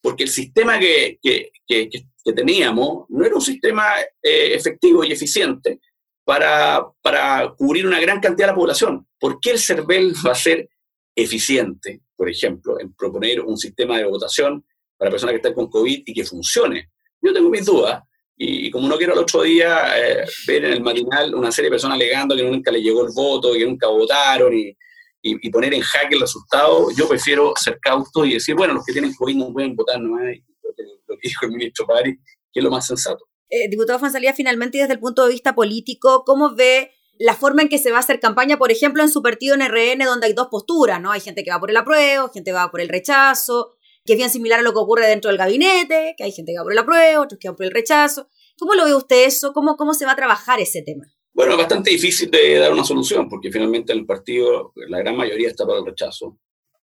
porque 0.00 0.24
el 0.24 0.30
sistema 0.30 0.78
que, 0.78 1.18
que, 1.22 1.50
que, 1.66 1.88
que 1.90 2.32
teníamos 2.32 3.04
no 3.08 3.24
era 3.24 3.34
un 3.34 3.40
sistema 3.40 4.00
eh, 4.00 4.54
efectivo 4.54 5.04
y 5.04 5.12
eficiente 5.12 5.80
para, 6.24 6.84
para 7.02 7.54
cubrir 7.56 7.86
una 7.86 8.00
gran 8.00 8.20
cantidad 8.20 8.48
de 8.48 8.52
la 8.52 8.58
población. 8.58 9.06
¿Por 9.18 9.38
qué 9.38 9.50
el 9.52 9.58
CERVEL 9.58 10.14
va 10.26 10.32
a 10.32 10.34
ser 10.34 10.68
eficiente, 11.14 12.00
por 12.16 12.30
ejemplo, 12.30 12.80
en 12.80 12.94
proponer 12.94 13.40
un 13.42 13.56
sistema 13.56 13.98
de 13.98 14.04
votación 14.04 14.64
para 14.96 15.10
personas 15.10 15.34
que 15.34 15.36
están 15.36 15.54
con 15.54 15.68
COVID 15.68 16.02
y 16.06 16.14
que 16.14 16.24
funcione? 16.24 16.90
Yo 17.20 17.32
tengo 17.32 17.50
mis 17.50 17.66
dudas, 17.66 18.02
y, 18.36 18.70
como 18.70 18.86
no 18.88 18.98
quiero 18.98 19.14
el 19.14 19.20
otro 19.20 19.42
día 19.42 19.98
eh, 19.98 20.26
ver 20.46 20.64
en 20.66 20.72
el 20.74 20.82
matinal 20.82 21.34
una 21.34 21.50
serie 21.50 21.68
de 21.68 21.74
personas 21.74 21.96
alegando 21.96 22.36
que 22.36 22.42
nunca 22.42 22.70
le 22.70 22.82
llegó 22.82 23.06
el 23.06 23.12
voto, 23.14 23.52
que 23.54 23.64
nunca 23.64 23.86
votaron 23.88 24.54
y, 24.54 24.76
y, 25.22 25.50
poner 25.50 25.74
en 25.74 25.80
jaque 25.80 26.14
el 26.14 26.20
resultado, 26.20 26.88
yo 26.96 27.08
prefiero 27.08 27.52
ser 27.56 27.78
cauto 27.80 28.24
y 28.24 28.34
decir, 28.34 28.54
bueno, 28.54 28.74
los 28.74 28.84
que 28.84 28.92
tienen 28.92 29.14
COVID 29.14 29.36
no 29.36 29.52
pueden 29.52 29.74
votar 29.74 30.00
nomás, 30.00 30.36
lo 30.62 31.16
que 31.16 31.28
dijo 31.28 31.46
el 31.46 31.52
ministro 31.52 31.86
Pari, 31.86 32.14
que 32.52 32.60
es 32.60 32.64
lo 32.64 32.70
más 32.70 32.86
sensato. 32.86 33.26
Eh, 33.48 33.68
diputado 33.68 33.98
Fonsalía, 33.98 34.34
finalmente, 34.34 34.78
desde 34.78 34.94
el 34.94 35.00
punto 35.00 35.24
de 35.24 35.32
vista 35.32 35.54
político, 35.54 36.24
¿cómo 36.24 36.54
ve 36.54 36.90
la 37.18 37.34
forma 37.34 37.62
en 37.62 37.68
que 37.68 37.78
se 37.78 37.90
va 37.90 37.98
a 37.98 38.00
hacer 38.00 38.20
campaña, 38.20 38.58
por 38.58 38.70
ejemplo, 38.70 39.02
en 39.02 39.08
su 39.08 39.22
partido 39.22 39.54
en 39.54 39.62
RN, 39.62 40.04
donde 40.04 40.26
hay 40.26 40.32
dos 40.34 40.48
posturas, 40.50 41.00
¿no? 41.00 41.12
Hay 41.12 41.20
gente 41.20 41.44
que 41.44 41.50
va 41.50 41.58
por 41.58 41.70
el 41.70 41.76
apruebo, 41.76 42.28
gente 42.28 42.50
que 42.50 42.54
va 42.54 42.70
por 42.70 42.80
el 42.80 42.88
rechazo, 42.88 43.75
que 44.06 44.12
es 44.12 44.18
bien 44.18 44.30
similar 44.30 44.60
a 44.60 44.62
lo 44.62 44.72
que 44.72 44.78
ocurre 44.78 45.06
dentro 45.06 45.30
del 45.30 45.38
gabinete, 45.38 46.14
que 46.16 46.24
hay 46.24 46.32
gente 46.32 46.52
que 46.52 46.58
va 46.58 46.64
por 46.64 46.72
el 46.72 46.78
apruebo, 46.78 47.24
otros 47.24 47.38
que 47.38 47.48
van 47.48 47.56
por 47.56 47.66
el 47.66 47.72
rechazo. 47.72 48.28
¿Cómo 48.58 48.74
lo 48.74 48.84
ve 48.84 48.94
usted 48.94 49.26
eso? 49.26 49.52
¿Cómo, 49.52 49.76
cómo 49.76 49.92
se 49.92 50.06
va 50.06 50.12
a 50.12 50.16
trabajar 50.16 50.60
ese 50.60 50.82
tema? 50.82 51.04
Bueno, 51.32 51.52
es 51.52 51.58
bastante 51.58 51.90
difícil 51.90 52.30
de 52.30 52.56
dar 52.56 52.72
una 52.72 52.84
solución, 52.84 53.28
porque 53.28 53.52
finalmente 53.52 53.92
el 53.92 54.06
partido, 54.06 54.72
la 54.88 54.98
gran 54.98 55.16
mayoría 55.16 55.48
está 55.48 55.66
por 55.66 55.76
el 55.76 55.84
rechazo. 55.84 56.38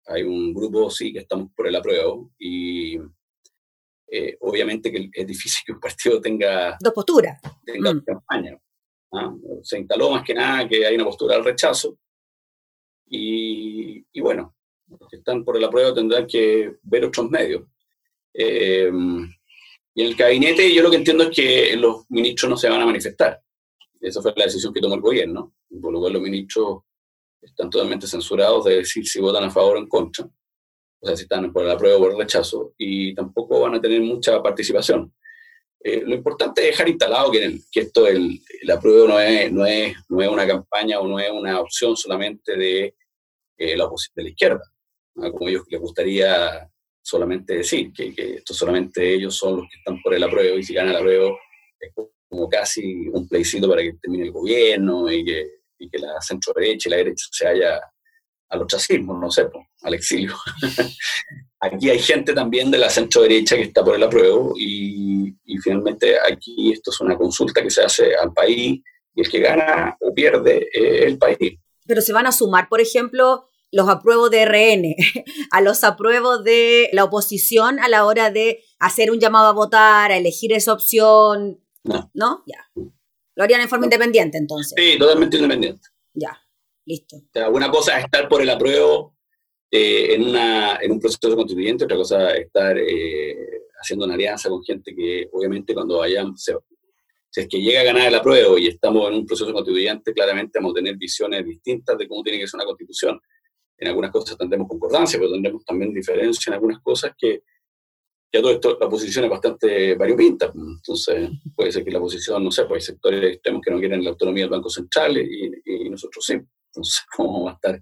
Hay 0.06 0.22
un 0.22 0.54
grupo, 0.54 0.92
sí, 0.92 1.12
que 1.12 1.20
estamos 1.20 1.50
por 1.56 1.66
el 1.68 1.76
apruebo, 1.76 2.32
y 2.38 2.98
eh, 4.12 4.38
obviamente 4.42 4.92
que 4.92 5.10
es 5.12 5.26
difícil 5.26 5.64
que 5.66 5.72
un 5.72 5.80
partido 5.80 6.22
tenga... 6.22 6.78
Dos 6.80 6.94
posturas. 6.94 7.42
Tenga 7.66 7.94
mm. 7.94 8.04
campaña. 8.04 8.60
Se 9.64 9.80
instaló 9.80 10.12
más 10.12 10.24
que 10.24 10.34
nada 10.34 10.68
que 10.68 10.86
hay 10.86 10.96
una 10.96 11.06
postura 11.06 11.36
al 11.36 11.46
rechazo, 11.46 11.98
y, 13.08 14.06
y 14.12 14.22
bueno, 14.22 14.56
que 15.10 15.18
están 15.18 15.44
por 15.44 15.58
el 15.58 15.64
apruebo 15.64 15.94
tendrán 15.94 16.28
que 16.28 16.78
ver 16.84 17.06
otros 17.06 17.30
medios. 17.30 17.64
Eh, 18.34 18.92
y 19.96 20.02
en 20.02 20.08
el 20.08 20.16
gabinete 20.16 20.74
yo 20.74 20.82
lo 20.82 20.90
que 20.90 20.98
entiendo 20.98 21.26
es 21.26 21.30
que 21.30 21.76
los 21.78 22.10
ministros 22.10 22.50
no 22.50 22.58
se 22.58 22.70
van 22.70 22.82
a 22.82 22.86
manifestar. 22.86 23.42
Esa 24.02 24.22
fue 24.22 24.34
la 24.36 24.46
decisión 24.46 24.74
que 24.74 24.82
tomó 24.82 24.96
el 24.96 25.02
gobierno, 25.02 25.54
por 25.82 25.94
lo 25.94 26.00
cual 26.00 26.14
los 26.14 26.22
ministros 26.22 26.80
están 27.42 27.70
totalmente 27.70 28.08
censurados 28.08 28.66
de 28.66 28.78
decir 28.78 29.08
si 29.08 29.20
votan 29.20 29.44
a 29.44 29.52
favor 29.52 29.78
o 29.78 29.80
en 29.80 29.88
contra, 29.88 30.26
o 30.26 31.08
sea, 31.08 31.16
si 31.16 31.24
están 31.24 31.52
por 31.52 31.64
el 31.64 31.72
apruebo 31.72 31.98
o 31.98 32.02
por 32.02 32.12
el 32.12 32.18
rechazo, 32.18 32.74
y 32.78 33.14
tampoco 33.14 33.62
van 33.62 33.76
a 33.76 33.82
tener 33.82 34.02
mucha 34.02 34.42
participación. 34.42 35.14
Eh, 35.84 36.02
lo 36.06 36.16
importante 36.16 36.62
es 36.62 36.68
dejar 36.68 36.88
instalado 36.88 37.30
que, 37.30 37.60
que 37.70 37.82
esto, 37.82 38.08
el, 38.08 38.40
el 38.62 38.72
apruebo 38.72 39.08
no 39.08 39.20
es, 39.20 39.52
no, 39.52 39.66
es, 39.66 39.96
no 40.08 40.22
es 40.22 40.30
una 40.30 40.48
campaña 40.48 41.00
o 41.00 41.08
no 41.08 41.20
es 41.20 41.30
una 41.30 41.60
opción 41.60 41.98
solamente 41.98 42.56
de, 42.56 42.96
eh, 43.58 43.76
la, 43.76 43.90
de 44.16 44.24
la 44.24 44.30
izquierda, 44.30 44.62
como 45.16 45.48
ellos 45.48 45.64
les 45.70 45.80
gustaría 45.80 46.70
solamente 47.02 47.58
decir, 47.58 47.92
que, 47.94 48.14
que, 48.14 48.36
esto 48.36 48.54
solamente 48.54 49.14
ellos 49.14 49.36
son 49.36 49.58
los 49.58 49.66
que 49.70 49.78
están 49.78 50.02
por 50.02 50.14
el 50.14 50.24
apruebo 50.24 50.58
y 50.58 50.64
si 50.64 50.74
gana 50.74 50.92
el 50.92 50.98
apruebo 50.98 51.38
es 51.80 51.92
como 52.30 52.50
casi 52.50 53.08
un 53.10 53.28
plebiscito 53.28 53.70
para 53.70 53.82
que 53.82 53.94
termine 54.02 54.26
el 54.26 54.32
gobierno 54.32 55.12
y 55.12 55.24
que, 55.26 55.48
y 55.78 55.90
que 55.90 56.00
la 56.00 56.20
centro 56.22 56.54
derecha 56.56 56.88
y 56.88 56.92
la 56.92 56.98
derecha 56.98 57.26
se 57.32 57.48
haya 57.48 57.80
al 58.50 58.62
ostracismo, 58.62 59.18
no 59.18 59.30
sé, 59.32 59.48
al 59.82 59.94
exilio. 59.94 60.36
aquí 61.60 61.90
hay 61.90 62.00
gente 62.00 62.34
también 62.34 62.72
de 62.72 62.78
la 62.78 62.90
centro 62.90 63.24
derecha 63.24 63.56
que 63.56 63.64
está 63.64 63.84
por 63.84 63.96
el 63.96 64.04
apruebo 64.04 64.54
y, 64.56 65.36
y, 65.44 65.58
finalmente 65.58 66.18
aquí 66.20 66.72
esto 66.72 66.92
es 66.92 67.02
una 67.02 67.18
consulta 67.18 67.62
que 67.62 67.70
se 67.70 67.84
hace 67.84 68.16
al 68.16 68.32
país 68.32 68.82
y 69.16 69.22
el 69.22 69.30
que 69.30 69.40
gana 69.40 69.98
o 70.00 70.14
pierde 70.14 70.70
es 70.72 71.06
el 71.06 71.18
país. 71.18 71.60
Pero 71.86 72.02
se 72.02 72.14
van 72.14 72.28
a 72.28 72.32
sumar, 72.32 72.70
por 72.70 72.80
ejemplo, 72.80 73.50
los 73.74 73.90
apruebos 73.90 74.30
de 74.30 74.46
RN, 74.46 74.96
a 75.52 75.62
los 75.62 75.84
apruebos 75.84 76.44
de 76.44 76.90
la 76.94 77.04
oposición 77.04 77.80
a 77.80 77.90
la 77.90 78.06
hora 78.06 78.30
de 78.30 78.64
hacer 78.80 79.12
un 79.12 79.20
llamado 79.20 79.48
a 79.48 79.54
votar, 79.54 80.12
a 80.12 80.18
elegir 80.18 80.54
esa 80.54 80.74
opción. 80.74 81.60
No. 81.84 82.12
¿No? 82.14 82.44
Ya. 82.46 82.70
Lo 83.36 83.44
harían 83.44 83.62
en 83.62 83.68
forma 83.68 83.88
independiente 83.88 84.38
entonces. 84.38 84.74
Sí, 84.78 84.98
totalmente 84.98 85.38
independiente. 85.38 85.82
Ya. 86.14 86.40
Listo. 86.86 87.18
O 87.18 87.30
sea, 87.34 87.50
una 87.50 87.72
cosa 87.72 87.98
es 87.98 88.06
estar 88.06 88.30
por 88.30 88.42
el 88.42 88.50
apruebo 88.52 89.16
eh, 89.72 90.14
en, 90.14 90.24
una, 90.30 90.76
en 90.76 90.92
un 90.92 91.00
proceso 91.00 91.36
constituyente, 91.36 91.86
otra 91.86 91.98
cosa 91.98 92.32
es 92.32 92.46
estar 92.46 92.78
eh, 92.78 93.36
haciendo 93.82 94.06
una 94.06 94.14
alianza 94.14 94.50
con 94.50 94.64
gente 94.64 94.94
que 94.96 95.28
obviamente 95.32 95.74
cuando 95.74 95.98
vayan, 95.98 96.38
si 96.38 96.52
es 97.36 97.48
que 97.48 97.60
llega 97.60 97.82
a 97.82 97.86
ganar 97.86 98.08
el 98.08 98.14
apruebo 98.14 98.56
y 98.60 98.68
estamos 98.68 99.10
en 99.10 99.16
un 99.16 99.26
proceso 99.26 99.52
constituyente, 99.52 100.14
claramente 100.14 100.60
vamos 100.60 100.74
a 100.74 100.76
tener 100.76 100.96
visiones 100.96 101.44
distintas 101.44 101.98
de 101.98 102.08
cómo 102.08 102.22
tiene 102.22 102.38
que 102.38 102.48
ser 102.48 102.60
una 102.60 102.66
constitución. 102.66 103.20
En 103.84 103.90
algunas 103.90 104.12
cosas 104.12 104.38
tendremos 104.38 104.70
concordancia, 104.70 105.20
pero 105.20 105.34
tendremos 105.34 105.66
también 105.66 105.94
diferencia 105.94 106.50
en 106.50 106.54
algunas 106.54 106.80
cosas 106.82 107.12
que, 107.18 107.44
ya 108.32 108.42
todo 108.42 108.54
esto, 108.54 108.78
la 108.80 108.88
oposición 108.88 109.26
es 109.26 109.30
bastante 109.30 109.96
variopinta. 109.96 110.54
Entonces, 110.56 111.30
puede 111.54 111.70
ser 111.70 111.84
que 111.84 111.92
la 111.92 112.00
oposición, 112.00 112.46
no 112.46 112.50
sé, 112.50 112.64
pues 112.64 112.82
hay 112.82 112.94
sectores 112.94 113.34
extremos 113.34 113.62
que 113.62 113.72
no 113.72 113.80
quieren 113.80 114.02
la 114.02 114.12
autonomía 114.12 114.46
del 114.46 114.52
Banco 114.52 114.70
Central 114.70 115.18
y, 115.18 115.52
y 115.66 115.90
nosotros 115.90 116.26
sí. 116.26 116.40
Entonces, 116.68 117.02
¿cómo 117.16 117.34
vamos 117.34 117.52
a 117.52 117.56
estar 117.56 117.80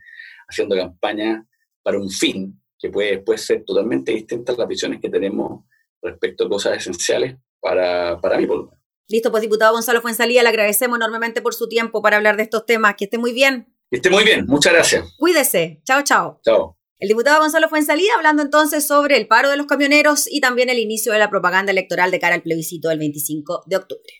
haciendo 0.49 0.75
campaña 0.75 1.45
para 1.83 1.99
un 1.99 2.09
fin 2.09 2.59
que 2.79 2.89
puede 2.89 3.17
después 3.17 3.45
ser 3.45 3.63
totalmente 3.63 4.11
distinta 4.11 4.53
a 4.53 4.57
las 4.57 4.67
visiones 4.67 4.99
que 4.99 5.09
tenemos 5.09 5.65
respecto 6.01 6.45
a 6.45 6.49
cosas 6.49 6.77
esenciales 6.77 7.35
para, 7.59 8.19
para 8.19 8.39
mí, 8.39 8.47
por 8.47 8.57
lo 8.57 8.63
menos? 8.63 8.81
Listo, 9.07 9.29
pues 9.29 9.41
diputado 9.41 9.73
Gonzalo 9.73 10.01
Fuensalía, 10.01 10.41
le 10.41 10.49
agradecemos 10.49 10.97
enormemente 10.97 11.41
por 11.41 11.53
su 11.53 11.67
tiempo 11.67 12.01
para 12.01 12.17
hablar 12.17 12.37
de 12.37 12.43
estos 12.43 12.65
temas. 12.65 12.95
Que 12.97 13.05
esté 13.05 13.17
muy 13.17 13.33
bien. 13.33 13.70
Que 13.91 13.97
esté 13.97 14.09
muy 14.09 14.23
bien, 14.23 14.45
muchas 14.47 14.71
gracias. 14.71 15.03
Cuídese. 15.17 15.81
Chao, 15.83 16.01
chao. 16.01 16.39
Chao. 16.45 16.77
El 16.97 17.09
diputado 17.09 17.41
Gonzalo 17.41 17.67
Fuensalía 17.67 18.13
hablando 18.15 18.41
entonces 18.41 18.87
sobre 18.87 19.17
el 19.17 19.27
paro 19.27 19.49
de 19.49 19.57
los 19.57 19.65
camioneros 19.65 20.31
y 20.31 20.39
también 20.39 20.69
el 20.69 20.79
inicio 20.79 21.11
de 21.11 21.19
la 21.19 21.29
propaganda 21.29 21.73
electoral 21.73 22.09
de 22.09 22.17
cara 22.17 22.35
al 22.35 22.41
plebiscito 22.41 22.87
del 22.87 22.99
25 22.99 23.63
de 23.65 23.75
octubre. 23.75 24.13